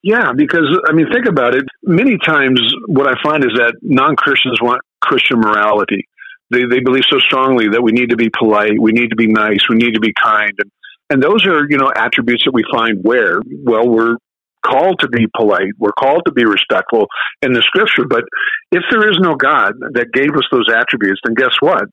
Yeah, 0.01 0.31
because 0.33 0.69
I 0.87 0.93
mean, 0.93 1.11
think 1.11 1.25
about 1.25 1.55
it. 1.55 1.65
Many 1.83 2.17
times, 2.25 2.61
what 2.87 3.05
I 3.05 3.21
find 3.21 3.43
is 3.43 3.51
that 3.57 3.73
non 3.81 4.15
Christians 4.15 4.61
want 4.61 4.79
Christian 5.01 5.41
morality. 5.41 6.07
They, 6.49 6.63
they 6.63 6.79
believe 6.79 7.03
so 7.09 7.19
strongly 7.19 7.67
that 7.67 7.81
we 7.81 7.91
need 7.91 8.11
to 8.11 8.15
be 8.15 8.29
polite, 8.29 8.79
we 8.79 8.93
need 8.93 9.09
to 9.09 9.17
be 9.17 9.27
nice, 9.27 9.59
we 9.69 9.75
need 9.75 9.95
to 9.95 9.99
be 9.99 10.13
kind. 10.23 10.53
And 10.57 10.71
and 11.11 11.21
those 11.21 11.45
are, 11.45 11.67
you 11.69 11.77
know, 11.77 11.91
attributes 11.93 12.45
that 12.45 12.53
we 12.53 12.63
find 12.71 13.03
where, 13.03 13.41
well, 13.63 13.87
we're 13.87 14.15
called 14.65 14.99
to 15.01 15.09
be 15.09 15.27
polite. 15.35 15.73
We're 15.77 15.91
called 15.91 16.21
to 16.25 16.31
be 16.31 16.45
respectful 16.45 17.07
in 17.41 17.51
the 17.51 17.61
scripture. 17.67 18.07
But 18.07 18.23
if 18.71 18.83
there 18.89 19.09
is 19.09 19.17
no 19.19 19.35
God 19.35 19.73
that 19.93 20.13
gave 20.13 20.31
us 20.31 20.47
those 20.51 20.69
attributes, 20.73 21.19
then 21.25 21.33
guess 21.33 21.55
what? 21.59 21.83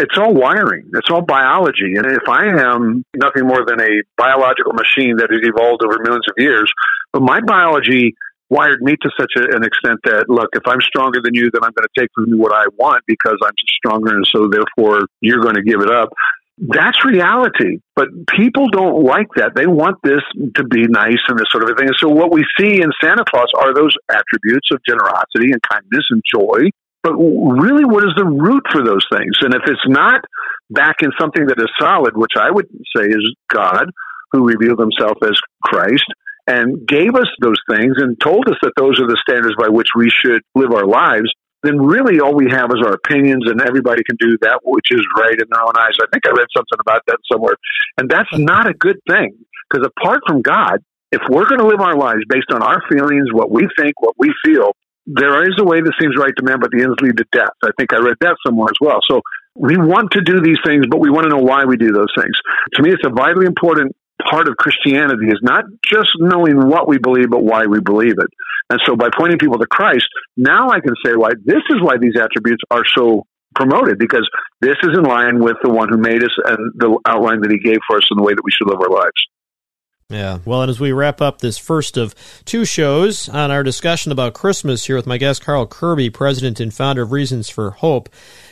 It's 0.00 0.18
all 0.18 0.34
wiring. 0.34 0.90
It's 0.94 1.10
all 1.12 1.22
biology. 1.22 1.94
And 1.94 2.06
if 2.06 2.26
I 2.28 2.48
am 2.48 3.04
nothing 3.14 3.46
more 3.46 3.64
than 3.64 3.80
a 3.80 4.02
biological 4.16 4.72
machine 4.72 5.16
that 5.18 5.28
has 5.30 5.40
evolved 5.42 5.84
over 5.84 6.02
millions 6.02 6.26
of 6.26 6.34
years, 6.38 6.72
but 7.12 7.22
my 7.22 7.40
biology 7.46 8.14
wired 8.48 8.82
me 8.82 8.96
to 9.00 9.10
such 9.18 9.30
a, 9.36 9.54
an 9.54 9.62
extent 9.62 10.00
that, 10.04 10.24
look, 10.28 10.48
if 10.54 10.66
I'm 10.66 10.80
stronger 10.80 11.20
than 11.22 11.34
you, 11.34 11.50
then 11.52 11.62
I'm 11.62 11.70
going 11.70 11.86
to 11.86 12.00
take 12.00 12.08
from 12.16 12.26
you 12.26 12.38
what 12.38 12.52
I 12.52 12.64
want 12.76 13.04
because 13.06 13.38
I'm 13.44 13.54
stronger. 13.78 14.16
And 14.16 14.26
so 14.34 14.48
therefore 14.50 15.06
you're 15.20 15.40
going 15.40 15.54
to 15.54 15.62
give 15.62 15.80
it 15.82 15.90
up. 15.90 16.10
That's 16.60 17.04
reality. 17.04 17.80
But 17.96 18.08
people 18.36 18.68
don't 18.68 19.02
like 19.02 19.28
that. 19.36 19.52
They 19.56 19.66
want 19.66 19.96
this 20.04 20.20
to 20.56 20.64
be 20.64 20.86
nice 20.88 21.20
and 21.28 21.38
this 21.38 21.48
sort 21.50 21.64
of 21.64 21.76
thing. 21.78 21.88
And 21.88 21.96
so 21.98 22.08
what 22.08 22.30
we 22.32 22.44
see 22.58 22.82
in 22.82 22.90
Santa 23.02 23.24
Claus 23.24 23.48
are 23.56 23.72
those 23.72 23.96
attributes 24.12 24.68
of 24.70 24.78
generosity 24.86 25.52
and 25.52 25.60
kindness 25.62 26.04
and 26.10 26.22
joy. 26.28 26.68
But 27.02 27.16
really, 27.16 27.86
what 27.86 28.04
is 28.04 28.12
the 28.14 28.26
root 28.26 28.62
for 28.70 28.84
those 28.84 29.06
things? 29.10 29.32
And 29.40 29.54
if 29.54 29.62
it's 29.64 29.88
not 29.88 30.20
back 30.68 30.96
in 31.00 31.10
something 31.18 31.46
that 31.46 31.58
is 31.58 31.72
solid, 31.80 32.14
which 32.14 32.36
I 32.38 32.50
would 32.50 32.68
say 32.94 33.06
is 33.08 33.34
God, 33.48 33.88
who 34.32 34.44
revealed 34.46 34.78
himself 34.78 35.16
as 35.24 35.40
Christ, 35.64 36.04
and 36.46 36.86
gave 36.86 37.14
us 37.14 37.28
those 37.40 37.60
things 37.70 37.94
and 37.96 38.20
told 38.20 38.48
us 38.48 38.56
that 38.62 38.72
those 38.76 39.00
are 39.00 39.06
the 39.06 39.20
standards 39.26 39.54
by 39.58 39.68
which 39.68 39.88
we 39.96 40.10
should 40.10 40.42
live 40.54 40.72
our 40.72 40.86
lives, 40.86 41.32
then 41.62 41.80
really 41.80 42.20
all 42.20 42.34
we 42.34 42.48
have 42.50 42.70
is 42.70 42.80
our 42.84 42.94
opinions 42.94 43.44
and 43.46 43.60
everybody 43.60 44.02
can 44.04 44.16
do 44.18 44.36
that 44.40 44.60
which 44.64 44.86
is 44.90 45.04
right 45.18 45.34
in 45.38 45.46
their 45.50 45.62
own 45.62 45.76
eyes. 45.76 45.96
I 46.00 46.06
think 46.12 46.26
I 46.26 46.30
read 46.30 46.48
something 46.56 46.80
about 46.80 47.02
that 47.06 47.18
somewhere. 47.30 47.54
And 47.98 48.08
that's 48.08 48.30
not 48.32 48.66
a 48.66 48.74
good 48.74 48.98
thing 49.08 49.36
because 49.68 49.86
apart 49.86 50.22
from 50.26 50.42
God, 50.42 50.78
if 51.12 51.20
we're 51.28 51.48
going 51.48 51.60
to 51.60 51.66
live 51.66 51.80
our 51.80 51.96
lives 51.96 52.22
based 52.28 52.50
on 52.52 52.62
our 52.62 52.82
feelings, 52.88 53.32
what 53.32 53.50
we 53.50 53.68
think, 53.76 54.00
what 54.00 54.14
we 54.16 54.32
feel, 54.44 54.72
there 55.06 55.42
is 55.48 55.56
a 55.58 55.64
way 55.64 55.80
that 55.80 55.92
seems 56.00 56.16
right 56.16 56.32
to 56.36 56.44
man, 56.44 56.60
but 56.60 56.70
the 56.70 56.82
ends 56.82 56.96
lead 57.00 57.16
to 57.16 57.26
death. 57.32 57.56
I 57.64 57.70
think 57.76 57.92
I 57.92 57.98
read 57.98 58.16
that 58.20 58.36
somewhere 58.46 58.68
as 58.70 58.78
well. 58.80 59.00
So 59.10 59.22
we 59.56 59.76
want 59.76 60.12
to 60.12 60.20
do 60.20 60.40
these 60.40 60.58
things, 60.64 60.86
but 60.88 61.00
we 61.00 61.10
want 61.10 61.24
to 61.24 61.30
know 61.30 61.42
why 61.42 61.64
we 61.64 61.76
do 61.76 61.90
those 61.90 62.12
things. 62.16 62.32
To 62.74 62.82
me, 62.82 62.92
it's 62.92 63.04
a 63.04 63.10
vitally 63.10 63.46
important 63.46 63.96
part 64.28 64.48
of 64.48 64.56
Christianity 64.56 65.26
is 65.26 65.40
not 65.42 65.64
just 65.84 66.10
knowing 66.18 66.68
what 66.68 66.86
we 66.86 66.98
believe, 66.98 67.30
but 67.30 67.42
why 67.42 67.66
we 67.66 67.80
believe 67.80 68.18
it. 68.18 68.30
And 68.70 68.80
so 68.86 68.96
by 68.96 69.08
pointing 69.16 69.38
people 69.38 69.58
to 69.58 69.66
Christ, 69.66 70.06
now 70.36 70.70
I 70.70 70.80
can 70.80 70.94
say 71.04 71.14
why 71.14 71.30
this 71.44 71.62
is 71.70 71.82
why 71.82 71.98
these 71.98 72.14
attributes 72.16 72.62
are 72.70 72.84
so 72.96 73.26
promoted 73.54 73.98
because 73.98 74.28
this 74.60 74.76
is 74.82 74.96
in 74.96 75.02
line 75.02 75.40
with 75.40 75.56
the 75.62 75.70
one 75.70 75.88
who 75.88 75.98
made 75.98 76.22
us 76.22 76.30
and 76.44 76.72
the 76.76 76.98
outline 77.06 77.40
that 77.42 77.50
he 77.50 77.58
gave 77.58 77.78
for 77.86 77.96
us 77.96 78.06
in 78.10 78.16
the 78.16 78.22
way 78.22 78.32
that 78.32 78.44
we 78.44 78.52
should 78.52 78.68
live 78.68 78.80
our 78.80 78.88
lives. 78.88 79.20
Yeah. 80.10 80.40
Well, 80.44 80.62
and 80.62 80.70
as 80.70 80.80
we 80.80 80.90
wrap 80.90 81.20
up 81.20 81.38
this 81.38 81.56
first 81.56 81.96
of 81.96 82.14
two 82.44 82.64
shows 82.64 83.28
on 83.28 83.52
our 83.52 83.62
discussion 83.62 84.10
about 84.10 84.34
Christmas 84.34 84.84
here 84.86 84.96
with 84.96 85.06
my 85.06 85.18
guest, 85.18 85.44
Carl 85.44 85.66
Kerby, 85.66 86.12
president 86.12 86.58
and 86.58 86.74
founder 86.74 87.02
of 87.02 87.12
Reasons 87.12 87.48
for 87.48 87.70
Hope, 87.70 88.08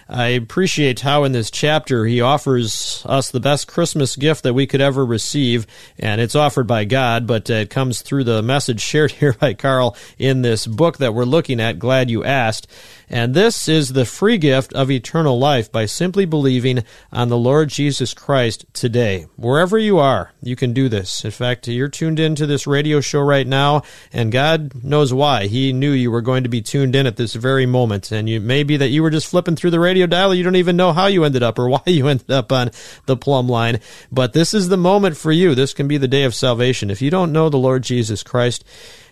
I 0.08 0.28
appreciate 0.28 1.00
how 1.00 1.24
in 1.24 1.32
this 1.32 1.50
chapter 1.50 2.06
he 2.06 2.20
offers 2.20 3.04
us 3.06 3.30
the 3.30 3.40
best 3.40 3.66
Christmas 3.68 4.16
gift 4.16 4.44
that 4.44 4.54
we 4.54 4.66
could 4.66 4.80
ever 4.80 5.04
receive, 5.04 5.66
and 5.98 6.20
it's 6.20 6.34
offered 6.36 6.66
by 6.66 6.84
God, 6.84 7.26
but 7.26 7.50
it 7.50 7.68
comes 7.68 8.00
through 8.00 8.24
the 8.24 8.40
message 8.40 8.80
shared 8.80 9.10
here 9.18 9.34
by 9.34 9.52
Carl 9.52 9.96
in 10.16 10.42
this 10.42 10.66
book 10.66 10.98
that 10.98 11.12
we're 11.12 11.24
looking 11.24 11.60
at. 11.60 11.78
Glad 11.78 12.08
you 12.08 12.24
asked. 12.24 12.68
And 13.10 13.34
this 13.34 13.68
is 13.68 13.92
the 13.92 14.04
free 14.04 14.38
gift 14.38 14.72
of 14.74 14.90
eternal 14.90 15.38
life 15.38 15.72
by 15.72 15.86
simply 15.86 16.26
believing 16.26 16.84
on 17.10 17.28
the 17.28 17.38
Lord 17.38 17.70
Jesus 17.70 18.12
Christ 18.12 18.66
today. 18.72 19.26
Wherever 19.36 19.78
you 19.78 19.98
are, 19.98 20.32
you 20.42 20.56
can 20.56 20.72
do 20.72 20.88
this. 20.88 21.24
In 21.24 21.30
fact, 21.30 21.68
you're 21.68 21.88
tuned 21.88 22.20
into 22.20 22.46
this 22.46 22.66
radio 22.66 23.00
show 23.00 23.20
right 23.20 23.46
now, 23.46 23.82
and 24.12 24.30
God 24.30 24.84
knows 24.84 25.14
why. 25.14 25.46
He 25.46 25.72
knew 25.72 25.92
you 25.92 26.10
were 26.10 26.20
going 26.20 26.42
to 26.42 26.50
be 26.50 26.60
tuned 26.60 26.94
in 26.94 27.06
at 27.06 27.16
this 27.16 27.34
very 27.34 27.66
moment. 27.66 28.12
And 28.12 28.28
you 28.28 28.40
may 28.40 28.62
be 28.62 28.76
that 28.76 28.90
you 28.90 29.02
were 29.02 29.10
just 29.10 29.28
flipping 29.28 29.56
through 29.56 29.70
the 29.70 29.80
radio 29.80 30.06
dial. 30.06 30.34
You 30.34 30.44
don't 30.44 30.56
even 30.56 30.76
know 30.76 30.92
how 30.92 31.06
you 31.06 31.24
ended 31.24 31.42
up 31.42 31.58
or 31.58 31.68
why 31.70 31.82
you 31.86 32.08
ended 32.08 32.30
up 32.30 32.52
on 32.52 32.70
the 33.06 33.16
plumb 33.16 33.48
line. 33.48 33.80
But 34.12 34.34
this 34.34 34.52
is 34.52 34.68
the 34.68 34.76
moment 34.76 35.16
for 35.16 35.32
you. 35.32 35.54
This 35.54 35.72
can 35.72 35.88
be 35.88 35.96
the 35.96 36.08
day 36.08 36.24
of 36.24 36.34
salvation. 36.34 36.90
If 36.90 37.00
you 37.00 37.10
don't 37.10 37.32
know 37.32 37.48
the 37.48 37.56
Lord 37.56 37.82
Jesus 37.82 38.22
Christ, 38.22 38.64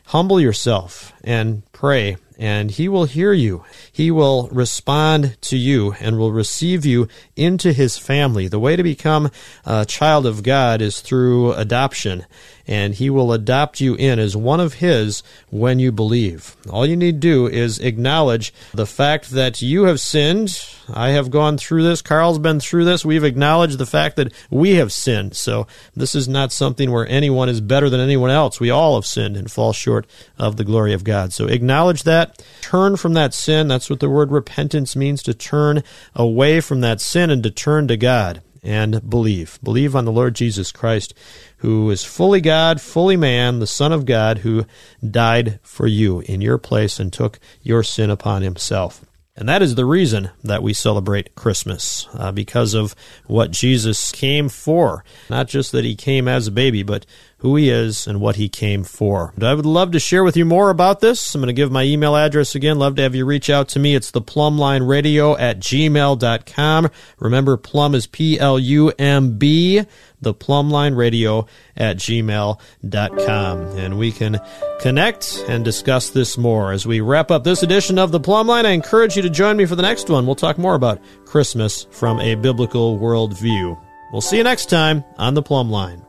humble 0.06 0.40
yourself 0.40 1.12
and 1.24 1.62
pray 1.72 2.16
and 2.38 2.70
he 2.70 2.88
will 2.88 3.04
hear 3.04 3.32
you. 3.32 3.64
He 3.90 4.10
will 4.10 4.48
respond 4.48 5.36
to 5.42 5.56
you 5.56 5.94
and 6.00 6.18
will 6.18 6.32
receive 6.32 6.84
you 6.84 7.08
into 7.34 7.72
his 7.72 7.98
family. 7.98 8.48
The 8.48 8.58
way 8.58 8.76
to 8.76 8.82
become 8.82 9.30
a 9.64 9.86
child 9.86 10.26
of 10.26 10.42
God 10.42 10.82
is 10.82 11.00
through 11.00 11.52
adoption 11.52 12.26
and 12.66 12.94
he 12.94 13.10
will 13.10 13.32
adopt 13.32 13.80
you 13.80 13.94
in 13.94 14.18
as 14.18 14.36
one 14.36 14.60
of 14.60 14.74
his 14.74 15.22
when 15.50 15.78
you 15.78 15.92
believe. 15.92 16.56
All 16.68 16.86
you 16.86 16.96
need 16.96 17.20
to 17.20 17.28
do 17.28 17.46
is 17.46 17.78
acknowledge 17.78 18.52
the 18.74 18.86
fact 18.86 19.30
that 19.30 19.62
you 19.62 19.84
have 19.84 20.00
sinned. 20.00 20.60
I 20.92 21.10
have 21.10 21.30
gone 21.30 21.58
through 21.58 21.84
this. 21.84 22.02
Carl's 22.02 22.38
been 22.38 22.60
through 22.60 22.84
this. 22.84 23.04
We've 23.04 23.24
acknowledged 23.24 23.78
the 23.78 23.86
fact 23.86 24.16
that 24.16 24.32
we 24.50 24.74
have 24.74 24.92
sinned. 24.92 25.36
So 25.36 25.66
this 25.94 26.14
is 26.14 26.28
not 26.28 26.52
something 26.52 26.90
where 26.90 27.08
anyone 27.08 27.48
is 27.48 27.60
better 27.60 27.88
than 27.88 28.00
anyone 28.00 28.30
else. 28.30 28.58
We 28.58 28.70
all 28.70 28.96
have 28.96 29.06
sinned 29.06 29.36
and 29.36 29.50
fall 29.50 29.72
short 29.72 30.06
of 30.38 30.56
the 30.56 30.64
glory 30.64 30.92
of 30.92 31.04
God. 31.04 31.32
So 31.32 31.46
acknowledge 31.46 32.02
that. 32.28 32.46
Turn 32.60 32.96
from 32.96 33.14
that 33.14 33.34
sin. 33.34 33.68
That's 33.68 33.90
what 33.90 34.00
the 34.00 34.10
word 34.10 34.30
repentance 34.30 34.96
means 34.96 35.22
to 35.22 35.34
turn 35.34 35.82
away 36.14 36.60
from 36.60 36.80
that 36.80 37.00
sin 37.00 37.30
and 37.30 37.42
to 37.42 37.50
turn 37.50 37.88
to 37.88 37.96
God 37.96 38.42
and 38.62 39.08
believe. 39.08 39.58
Believe 39.62 39.94
on 39.94 40.04
the 40.04 40.12
Lord 40.12 40.34
Jesus 40.34 40.72
Christ, 40.72 41.14
who 41.58 41.88
is 41.90 42.04
fully 42.04 42.40
God, 42.40 42.80
fully 42.80 43.16
man, 43.16 43.60
the 43.60 43.66
Son 43.66 43.92
of 43.92 44.04
God, 44.06 44.38
who 44.38 44.66
died 45.08 45.60
for 45.62 45.86
you 45.86 46.20
in 46.20 46.40
your 46.40 46.58
place 46.58 46.98
and 46.98 47.12
took 47.12 47.38
your 47.62 47.82
sin 47.82 48.10
upon 48.10 48.42
himself. 48.42 49.04
And 49.38 49.48
that 49.50 49.60
is 49.60 49.74
the 49.74 49.84
reason 49.84 50.30
that 50.42 50.62
we 50.62 50.72
celebrate 50.72 51.34
Christmas, 51.34 52.08
uh, 52.14 52.32
because 52.32 52.72
of 52.72 52.96
what 53.26 53.50
Jesus 53.50 54.10
came 54.10 54.48
for. 54.48 55.04
Not 55.28 55.46
just 55.46 55.72
that 55.72 55.84
he 55.84 55.94
came 55.94 56.26
as 56.26 56.46
a 56.46 56.52
baby, 56.52 56.82
but 56.82 57.04
who 57.38 57.56
he 57.56 57.68
is 57.68 58.06
and 58.06 58.20
what 58.20 58.36
he 58.36 58.48
came 58.48 58.82
for. 58.82 59.34
I 59.40 59.54
would 59.54 59.66
love 59.66 59.92
to 59.92 60.00
share 60.00 60.24
with 60.24 60.36
you 60.36 60.44
more 60.44 60.70
about 60.70 61.00
this. 61.00 61.34
I'm 61.34 61.40
going 61.40 61.48
to 61.48 61.52
give 61.52 61.70
my 61.70 61.82
email 61.82 62.16
address 62.16 62.54
again. 62.54 62.78
Love 62.78 62.96
to 62.96 63.02
have 63.02 63.14
you 63.14 63.24
reach 63.24 63.50
out 63.50 63.68
to 63.68 63.78
me. 63.78 63.94
It's 63.94 64.10
the 64.10 64.20
plumb 64.20 64.58
line 64.58 64.82
radio 64.82 65.36
at 65.36 65.58
gmail.com. 65.58 66.90
Remember, 67.18 67.56
plumb 67.56 67.94
is 67.94 68.06
P 68.06 68.38
L 68.38 68.58
U 68.58 68.90
M 68.98 69.38
B 69.38 69.84
the 70.20 70.34
plumb 70.34 70.70
line 70.70 70.94
radio 70.94 71.46
at 71.76 71.96
gmail.com. 71.96 73.58
And 73.78 73.98
we 73.98 74.12
can 74.12 74.40
connect 74.80 75.44
and 75.48 75.64
discuss 75.64 76.10
this 76.10 76.38
more. 76.38 76.72
As 76.72 76.86
we 76.86 77.00
wrap 77.00 77.30
up 77.30 77.44
this 77.44 77.62
edition 77.62 77.98
of 77.98 78.12
the 78.12 78.20
Plumb 78.20 78.46
Line, 78.46 78.66
I 78.66 78.70
encourage 78.70 79.16
you 79.16 79.22
to 79.22 79.30
join 79.30 79.56
me 79.56 79.66
for 79.66 79.76
the 79.76 79.82
next 79.82 80.08
one. 80.08 80.26
We'll 80.26 80.34
talk 80.34 80.58
more 80.58 80.74
about 80.74 81.00
Christmas 81.24 81.86
from 81.90 82.20
a 82.20 82.34
biblical 82.34 82.98
worldview. 82.98 83.80
We'll 84.12 84.20
see 84.20 84.38
you 84.38 84.44
next 84.44 84.70
time 84.70 85.04
on 85.18 85.34
the 85.34 85.42
Plumb 85.42 85.70
Line. 85.70 86.05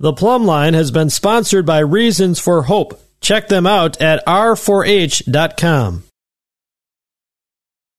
The 0.00 0.12
Plumb 0.12 0.44
Line 0.44 0.74
has 0.74 0.92
been 0.92 1.10
sponsored 1.10 1.66
by 1.66 1.80
Reasons 1.80 2.38
for 2.38 2.62
Hope. 2.62 3.00
Check 3.20 3.48
them 3.48 3.66
out 3.66 4.00
at 4.00 4.24
r4h.com. 4.26 6.04